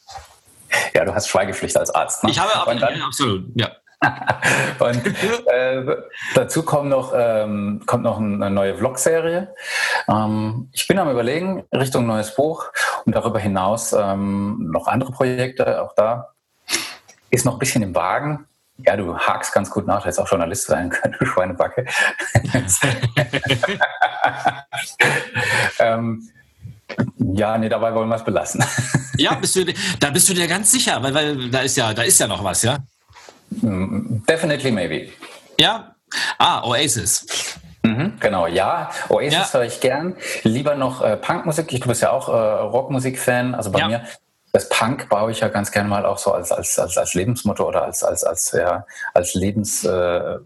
[0.93, 2.23] Ja, du hast Schweigepflicht als Arzt.
[2.23, 2.31] Ne?
[2.31, 3.69] Ich habe aber, dann, ja, absolut, ja.
[4.79, 5.05] und
[5.47, 5.95] äh,
[6.35, 9.53] dazu kommt noch, ähm, kommt noch eine neue Vlog-Serie.
[10.09, 12.65] Ähm, ich bin am überlegen, Richtung neues Buch
[13.05, 15.81] und darüber hinaus ähm, noch andere Projekte.
[15.81, 16.33] Auch da
[17.29, 18.45] ist noch ein bisschen im Wagen.
[18.77, 21.85] Ja, du hakst ganz gut nach, du hättest auch Journalist sein können, du Schweinebacke.
[25.79, 26.29] ähm,
[27.17, 28.63] ja, nee, dabei wollen wir es belassen.
[29.17, 29.65] ja, bist du,
[29.99, 32.43] da bist du dir ganz sicher, weil, weil da ist ja, da ist ja noch
[32.43, 32.77] was, ja?
[33.61, 35.09] Mm, definitely maybe.
[35.59, 35.95] Ja?
[36.37, 37.25] Ah, Oasis.
[37.83, 38.89] Mhm, genau, ja.
[39.09, 39.53] Oasis ja.
[39.53, 40.15] höre ich gern.
[40.43, 41.69] Lieber noch äh, Punkmusik.
[41.69, 43.55] Du bist ja auch äh, Rockmusik-Fan.
[43.55, 43.87] Also bei ja.
[43.87, 44.05] mir,
[44.53, 47.67] das Punk baue ich ja ganz gerne mal auch so als, als, als, als Lebensmotto
[47.67, 50.37] oder als, als, als, ja, als Lebens, äh,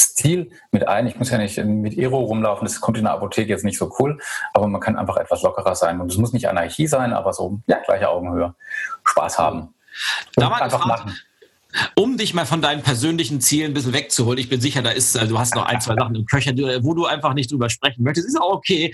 [0.00, 1.06] Stil mit ein.
[1.06, 3.92] Ich muss ja nicht mit Ero rumlaufen, das kommt in der Apotheke jetzt nicht so
[3.98, 4.18] cool,
[4.52, 6.00] aber man kann einfach etwas lockerer sein.
[6.00, 8.54] Und es muss nicht Anarchie sein, aber so, ja, gleiche Augenhöhe.
[9.04, 9.74] Spaß haben.
[10.36, 11.16] Da einfach machen.
[11.94, 15.16] Um dich mal von deinen persönlichen Zielen ein bisschen wegzuholen, ich bin sicher, da ist,
[15.16, 18.02] also du hast noch ein, zwei Sachen im Köcher, wo du einfach nicht drüber sprechen
[18.02, 18.26] möchtest.
[18.26, 18.92] Ist auch okay.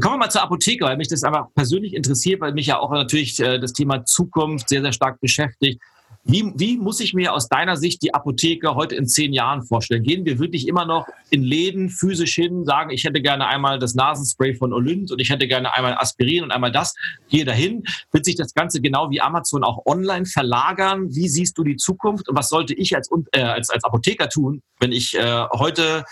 [0.00, 2.92] Kommen wir mal zur Apotheke, weil mich das einfach persönlich interessiert, weil mich ja auch
[2.92, 5.80] natürlich äh, das Thema Zukunft sehr, sehr stark beschäftigt.
[6.24, 10.04] Wie, wie muss ich mir aus deiner Sicht die Apotheke heute in zehn Jahren vorstellen?
[10.04, 13.96] Gehen wir wirklich immer noch in Läden physisch hin, sagen, ich hätte gerne einmal das
[13.96, 16.94] Nasenspray von Olynt und ich hätte gerne einmal Aspirin und einmal das,
[17.28, 17.82] gehe dahin.
[18.12, 21.08] Wird sich das Ganze genau wie Amazon auch online verlagern?
[21.12, 24.62] Wie siehst du die Zukunft und was sollte ich als, äh, als, als Apotheker tun,
[24.78, 26.04] wenn ich äh, heute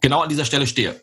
[0.00, 1.00] genau an dieser Stelle stehe?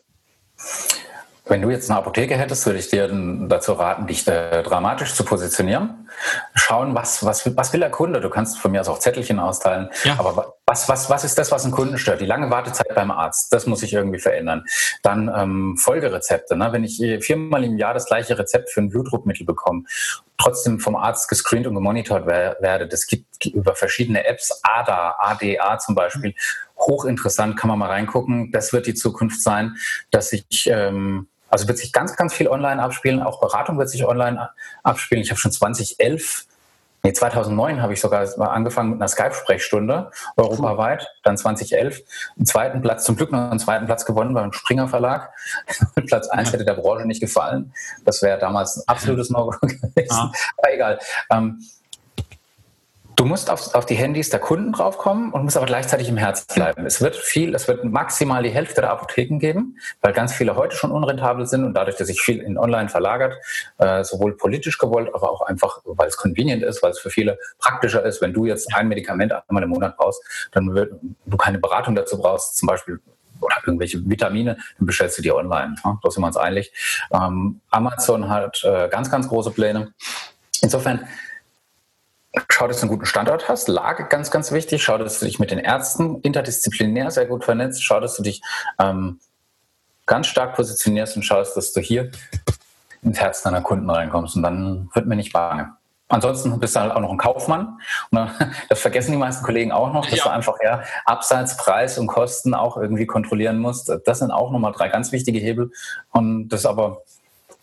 [1.44, 3.08] Wenn du jetzt eine Apotheke hättest, würde ich dir
[3.48, 6.08] dazu raten, dich äh, dramatisch zu positionieren.
[6.54, 8.20] Schauen, was, was, was will der Kunde?
[8.20, 9.90] Du kannst von mir aus auch Zettelchen austeilen.
[10.04, 10.14] Ja.
[10.18, 12.20] Aber was, was, was ist das, was einen Kunden stört?
[12.20, 14.64] Die lange Wartezeit beim Arzt, das muss sich irgendwie verändern.
[15.02, 16.56] Dann ähm, Folgerezepte.
[16.56, 16.72] Ne?
[16.72, 19.82] Wenn ich viermal im Jahr das gleiche Rezept für ein Blutdruckmittel bekomme,
[20.38, 25.96] trotzdem vom Arzt gescreent und gemonitort werde, das gibt über verschiedene Apps, ADA, ADA zum
[25.96, 26.34] Beispiel,
[26.78, 28.52] hochinteressant, kann man mal reingucken.
[28.52, 29.76] Das wird die Zukunft sein,
[30.10, 33.22] dass ich ähm, also wird sich ganz, ganz viel online abspielen.
[33.22, 34.50] Auch Beratung wird sich online
[34.82, 35.22] abspielen.
[35.22, 36.46] Ich habe schon 2011
[37.04, 42.00] Nee, 2009 habe ich sogar angefangen mit einer Skype-Sprechstunde europaweit, dann 2011
[42.36, 45.32] einen zweiten Platz, zum Glück noch einen zweiten Platz gewonnen beim Springer Verlag.
[46.06, 47.74] Platz 1 hätte der Branche nicht gefallen.
[48.04, 50.12] Das wäre damals ein absolutes No-Go gewesen.
[50.12, 50.30] Ah.
[50.58, 50.98] Aber egal.
[51.30, 51.58] Ähm,
[53.16, 56.46] Du musst auf, auf, die Handys der Kunden draufkommen und musst aber gleichzeitig im Herz
[56.46, 56.86] bleiben.
[56.86, 60.76] Es wird viel, es wird maximal die Hälfte der Apotheken geben, weil ganz viele heute
[60.76, 63.34] schon unrentabel sind und dadurch, dass sich viel in Online verlagert,
[63.78, 67.38] äh, sowohl politisch gewollt, aber auch einfach, weil es convenient ist, weil es für viele
[67.58, 70.92] praktischer ist, wenn du jetzt ein Medikament einmal im Monat brauchst, dann wird,
[71.26, 73.00] du keine Beratung dazu brauchst, zum Beispiel
[73.40, 75.74] oder irgendwelche Vitamine, dann bestellst du die online.
[75.84, 75.98] Ja?
[76.02, 76.72] Da sind wir uns einig.
[77.12, 79.92] Ähm, Amazon hat äh, ganz, ganz große Pläne.
[80.62, 81.08] Insofern
[82.48, 83.68] Schau, dass du einen guten Standort hast.
[83.68, 84.82] Lage ganz, ganz wichtig.
[84.82, 87.84] Schau, dass du dich mit den Ärzten interdisziplinär sehr gut vernetzt.
[87.84, 88.40] Schau, dass du dich
[88.78, 89.20] ähm,
[90.06, 92.10] ganz stark positionierst und schaust, dass du hier
[93.02, 94.36] ins Herz deiner Kunden reinkommst.
[94.36, 95.76] Und dann wird mir nicht bange.
[96.08, 97.78] Ansonsten bist du halt auch noch ein Kaufmann.
[98.10, 98.30] Und
[98.68, 100.24] das vergessen die meisten Kollegen auch noch, dass ja.
[100.24, 103.92] du einfach ja Abseits, Preis und Kosten auch irgendwie kontrollieren musst.
[104.04, 105.70] Das sind auch nochmal drei ganz wichtige Hebel.
[106.10, 107.02] Und das ist aber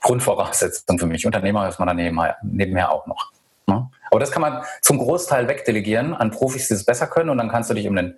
[0.02, 1.26] Grundvoraussetzung für mich.
[1.26, 3.32] Unternehmer ist man dann nebenher, nebenher auch noch.
[3.68, 3.90] Ne?
[4.12, 7.50] Aber das kann man zum Großteil wegdelegieren an Profis, die es besser können und dann
[7.50, 8.18] kannst du dich um den,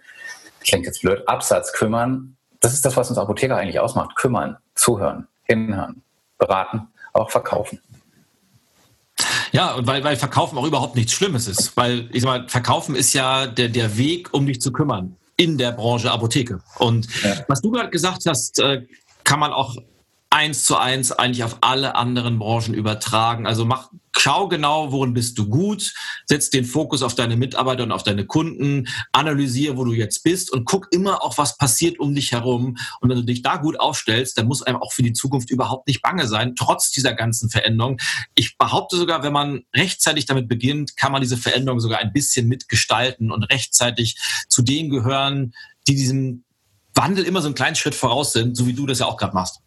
[0.62, 2.36] klingt jetzt blöd, Absatz kümmern.
[2.60, 4.16] Das ist das, was uns Apotheker eigentlich ausmacht.
[4.16, 6.04] Kümmern, zuhören, hinhören,
[6.38, 7.82] beraten, auch verkaufen.
[9.52, 11.76] Ja, und weil, weil Verkaufen auch überhaupt nichts Schlimmes ist.
[11.76, 15.58] Weil, ich sag mal, Verkaufen ist ja der, der Weg, um dich zu kümmern in
[15.58, 16.62] der Branche Apotheke.
[16.78, 17.44] Und ja.
[17.48, 18.86] was du gerade gesagt hast, äh,
[19.24, 19.76] kann man auch
[20.32, 23.46] eins zu eins eigentlich auf alle anderen Branchen übertragen.
[23.46, 25.94] Also mach, schau genau, worin bist du gut,
[26.26, 30.52] setz den Fokus auf deine Mitarbeiter und auf deine Kunden, analysiere, wo du jetzt bist
[30.52, 32.78] und guck immer auch, was passiert um dich herum.
[33.02, 35.88] Und wenn du dich da gut aufstellst, dann muss einem auch für die Zukunft überhaupt
[35.88, 38.00] nicht bange sein, trotz dieser ganzen Veränderung.
[38.34, 42.48] Ich behaupte sogar, wenn man rechtzeitig damit beginnt, kann man diese Veränderung sogar ein bisschen
[42.48, 44.18] mitgestalten und rechtzeitig
[44.48, 45.54] zu denen gehören,
[45.90, 46.46] die diesem
[46.94, 49.34] Wandel immer so einen kleinen Schritt voraus sind, so wie du das ja auch gerade
[49.34, 49.61] machst.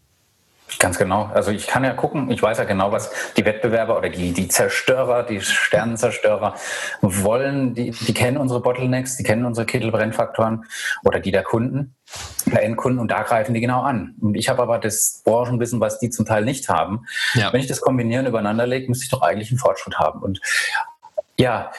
[0.79, 1.31] Ganz genau.
[1.33, 4.49] Also ich kann ja gucken, ich weiß ja genau, was die Wettbewerber oder die, die
[4.49, 6.55] Zerstörer, die Sternenzerstörer
[7.01, 7.75] wollen.
[7.75, 10.64] Die, die kennen unsere Bottlenecks, die kennen unsere Kittelbrennfaktoren
[11.05, 11.95] oder die der Kunden,
[12.47, 14.14] der Endkunden und da greifen die genau an.
[14.20, 17.07] Und ich habe aber das Branchenwissen, was die zum Teil nicht haben.
[17.35, 17.53] Ja.
[17.53, 20.20] Wenn ich das kombinieren übereinander lege, müsste ich doch eigentlich einen Fortschritt haben.
[20.22, 20.41] Und
[21.39, 21.70] ja,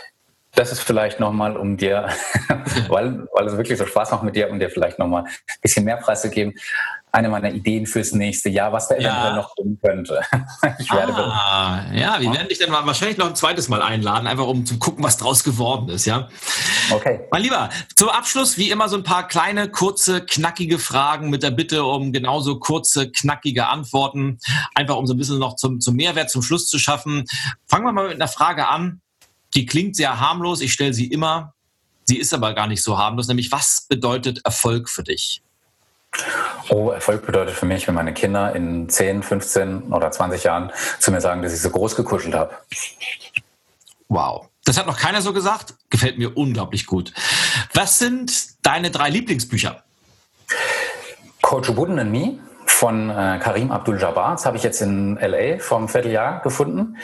[0.55, 2.09] das ist vielleicht nochmal, um dir,
[2.87, 5.85] weil, weil es wirklich so Spaß macht mit dir, um dir vielleicht nochmal ein bisschen
[5.85, 6.53] mehr Preis zu geben,
[7.15, 9.35] eine meiner Ideen fürs nächste Jahr, was da eventuell ja.
[9.35, 10.21] noch kommen könnte.
[10.79, 14.47] ich werde ah, ja, wir werden dich dann wahrscheinlich noch ein zweites Mal einladen, einfach
[14.47, 16.27] um zu gucken, was draus geworden ist, ja?
[16.91, 17.21] Okay.
[17.31, 21.51] Mein Lieber, zum Abschluss wie immer so ein paar kleine, kurze, knackige Fragen mit der
[21.51, 24.39] Bitte um genauso kurze, knackige Antworten,
[24.75, 27.23] einfach um so ein bisschen noch zum, zum Mehrwert zum Schluss zu schaffen.
[27.65, 28.99] Fangen wir mal mit einer Frage an.
[29.53, 31.53] Die klingt sehr harmlos, ich stelle sie immer.
[32.03, 35.41] Sie ist aber gar nicht so harmlos, nämlich was bedeutet Erfolg für dich?
[36.69, 41.11] Oh, Erfolg bedeutet für mich, wenn meine Kinder in 10, 15 oder 20 Jahren zu
[41.11, 42.55] mir sagen, dass ich so groß gekuschelt habe.
[44.07, 44.47] Wow.
[44.63, 45.75] Das hat noch keiner so gesagt.
[45.89, 47.13] Gefällt mir unglaublich gut.
[47.73, 49.83] Was sind deine drei Lieblingsbücher?
[51.41, 52.39] Coach Wooden and Me
[52.75, 54.33] von äh, Karim Abdul-Jabbar.
[54.33, 56.97] Das habe ich jetzt in LA vom Vierteljahr gefunden.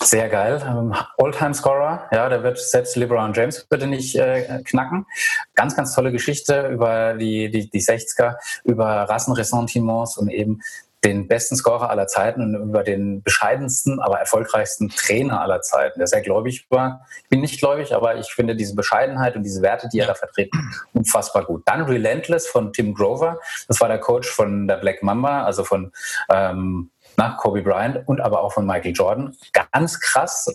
[0.00, 0.62] Sehr geil.
[0.66, 2.08] Ähm, All-Time-Scorer.
[2.12, 5.06] Ja, der wird selbst LeBron James bitte nicht äh, knacken.
[5.54, 10.60] Ganz, ganz tolle Geschichte über die, die, die 60er, über Rassenressentiments und eben
[11.04, 16.06] den besten Scorer aller Zeiten und über den bescheidensten, aber erfolgreichsten Trainer aller Zeiten, der
[16.06, 17.06] sehr gläubig war.
[17.22, 20.14] Ich bin nicht gläubig, aber ich finde diese Bescheidenheit und diese Werte, die er da
[20.14, 20.50] vertritt,
[20.94, 21.62] unfassbar gut.
[21.66, 23.38] Dann Relentless von Tim Grover.
[23.68, 25.92] Das war der Coach von der Black Mamba, also von
[26.30, 29.36] ähm, nach Kobe Bryant und aber auch von Michael Jordan.
[29.70, 30.48] Ganz krass.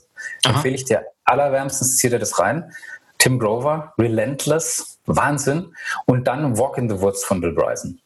[0.46, 0.56] Aha.
[0.56, 2.74] Empfehle ich dir allerwärmstens, zieh dir das rein.
[3.20, 5.74] Tim Grover, Relentless, Wahnsinn.
[6.06, 8.00] Und dann Walk in the Woods von Bill Bryson.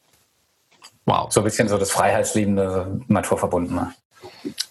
[1.05, 1.31] Wow.
[1.31, 3.93] So ein bisschen so das freiheitsliebende, naturverbundene.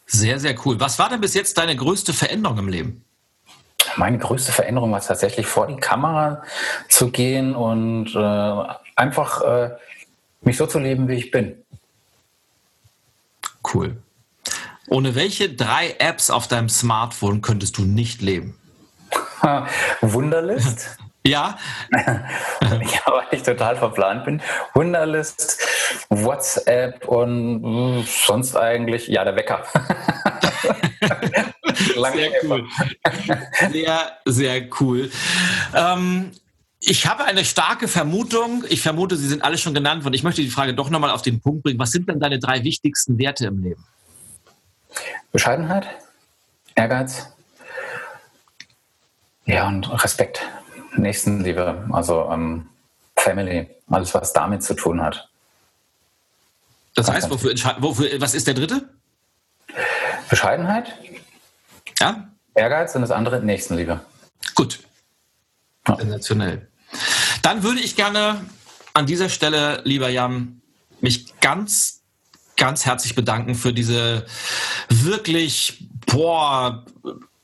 [0.07, 0.81] Sehr, sehr cool.
[0.81, 3.05] Was war denn bis jetzt deine größte Veränderung im Leben?
[3.97, 6.43] Meine größte Veränderung war tatsächlich vor die Kamera
[6.89, 9.71] zu gehen und äh, einfach äh,
[10.41, 11.63] mich so zu leben, wie ich bin.
[13.73, 13.97] Cool.
[14.89, 18.59] Ohne welche drei Apps auf deinem Smartphone könntest du nicht leben?
[20.01, 20.99] Wunderlist.
[21.27, 21.59] Ja.
[21.93, 24.43] ja, weil ich total verplant bin.
[24.75, 25.59] Wunderlist,
[26.09, 29.65] WhatsApp und hm, sonst eigentlich, ja, der Wecker.
[32.13, 32.65] sehr cool.
[33.71, 35.11] Sehr, sehr cool.
[35.75, 36.33] Ähm,
[36.81, 38.65] ich habe eine starke Vermutung.
[38.69, 40.15] Ich vermute, Sie sind alle schon genannt worden.
[40.15, 41.79] Ich möchte die Frage doch nochmal auf den Punkt bringen.
[41.79, 43.85] Was sind denn deine drei wichtigsten Werte im Leben?
[45.31, 45.87] Bescheidenheit,
[46.75, 47.33] Ehrgeiz,
[49.45, 50.43] ja, und Respekt,
[50.97, 52.69] Nächstenliebe, also ähm,
[53.17, 55.29] Family, alles, was damit zu tun hat.
[56.95, 58.89] Das heißt, wofür, wofür, was ist der dritte?
[60.29, 60.93] Bescheidenheit,
[61.99, 62.29] ja?
[62.55, 64.01] Ehrgeiz und das andere Nächstenliebe.
[64.55, 64.81] Gut.
[65.89, 65.97] Ja.
[65.97, 66.69] Sensationell.
[67.41, 68.45] Dann würde ich gerne
[68.93, 70.61] an dieser Stelle, lieber Jan,
[71.01, 72.03] mich ganz
[72.57, 74.25] ganz herzlich bedanken für diese
[74.89, 76.85] wirklich, boah,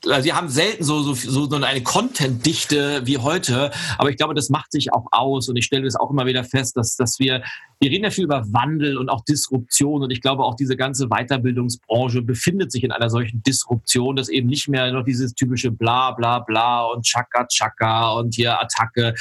[0.06, 4.48] also Sie haben selten so, so, so eine Content-Dichte wie heute, aber ich glaube, das
[4.48, 7.42] macht sich auch aus und ich stelle das auch immer wieder fest, dass, dass wir,
[7.80, 11.08] wir reden ja viel über Wandel und auch Disruption und ich glaube auch diese ganze
[11.08, 16.12] Weiterbildungsbranche befindet sich in einer solchen Disruption, dass eben nicht mehr noch dieses typische bla
[16.12, 19.14] bla bla und Chaka Chaka und hier Attacke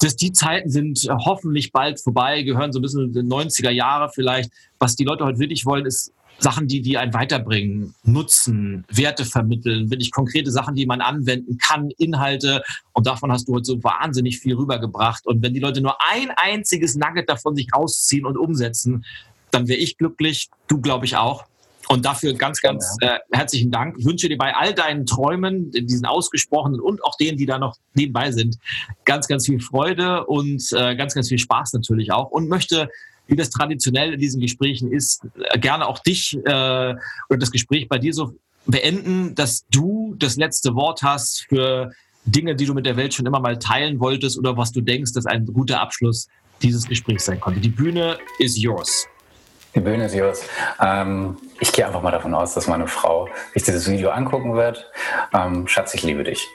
[0.00, 4.10] dass die Zeiten sind hoffentlich bald vorbei, gehören so ein bisschen in die 90er Jahre
[4.14, 4.50] vielleicht.
[4.78, 9.90] Was die Leute heute wirklich wollen, ist Sachen, die, die einen weiterbringen, nutzen, Werte vermitteln,
[9.90, 12.62] wirklich konkrete Sachen, die man anwenden kann, Inhalte.
[12.92, 15.26] Und davon hast du heute so wahnsinnig viel rübergebracht.
[15.26, 19.04] Und wenn die Leute nur ein einziges Nugget davon sich rausziehen und umsetzen,
[19.50, 21.46] dann wäre ich glücklich, du glaube ich auch.
[21.88, 23.96] Und dafür ganz, ganz äh, herzlichen Dank.
[23.98, 27.76] Ich wünsche dir bei all deinen Träumen, diesen ausgesprochenen und auch denen, die da noch
[27.94, 28.58] nebenbei sind,
[29.04, 32.30] ganz, ganz viel Freude und äh, ganz, ganz viel Spaß natürlich auch.
[32.30, 32.88] Und möchte,
[33.26, 36.94] wie das traditionell in diesen Gesprächen ist, gerne auch dich äh,
[37.28, 41.92] oder das Gespräch bei dir so beenden, dass du das letzte Wort hast für
[42.24, 45.12] Dinge, die du mit der Welt schon immer mal teilen wolltest oder was du denkst,
[45.12, 46.28] dass ein guter Abschluss
[46.62, 47.60] dieses Gesprächs sein konnte.
[47.60, 49.06] Die Bühne ist yours.
[49.74, 50.42] Die Bühne ist yours.
[50.80, 54.86] Ähm, ich gehe einfach mal davon aus, dass meine Frau sich dieses Video angucken wird.
[55.32, 56.46] Ähm, Schatz, ich liebe dich.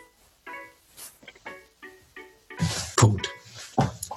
[2.95, 3.29] Punkt.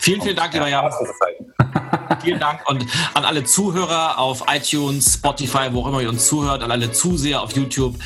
[0.01, 0.91] Vielen, vielen Dank, lieber Jan.
[2.23, 6.63] Vielen Dank und an alle Zuhörer auf iTunes, Spotify, wo auch immer ihr uns zuhört,
[6.63, 7.97] an alle Zuseher auf YouTube.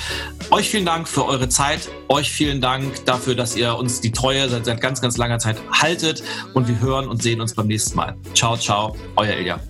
[0.51, 1.89] Euch vielen Dank für eure Zeit.
[2.09, 5.57] Euch vielen Dank dafür, dass ihr uns die Treue seit, seit ganz, ganz langer Zeit
[5.71, 6.23] haltet.
[6.55, 8.17] Und wir hören und sehen uns beim nächsten Mal.
[8.35, 9.61] Ciao, ciao, euer Ilja.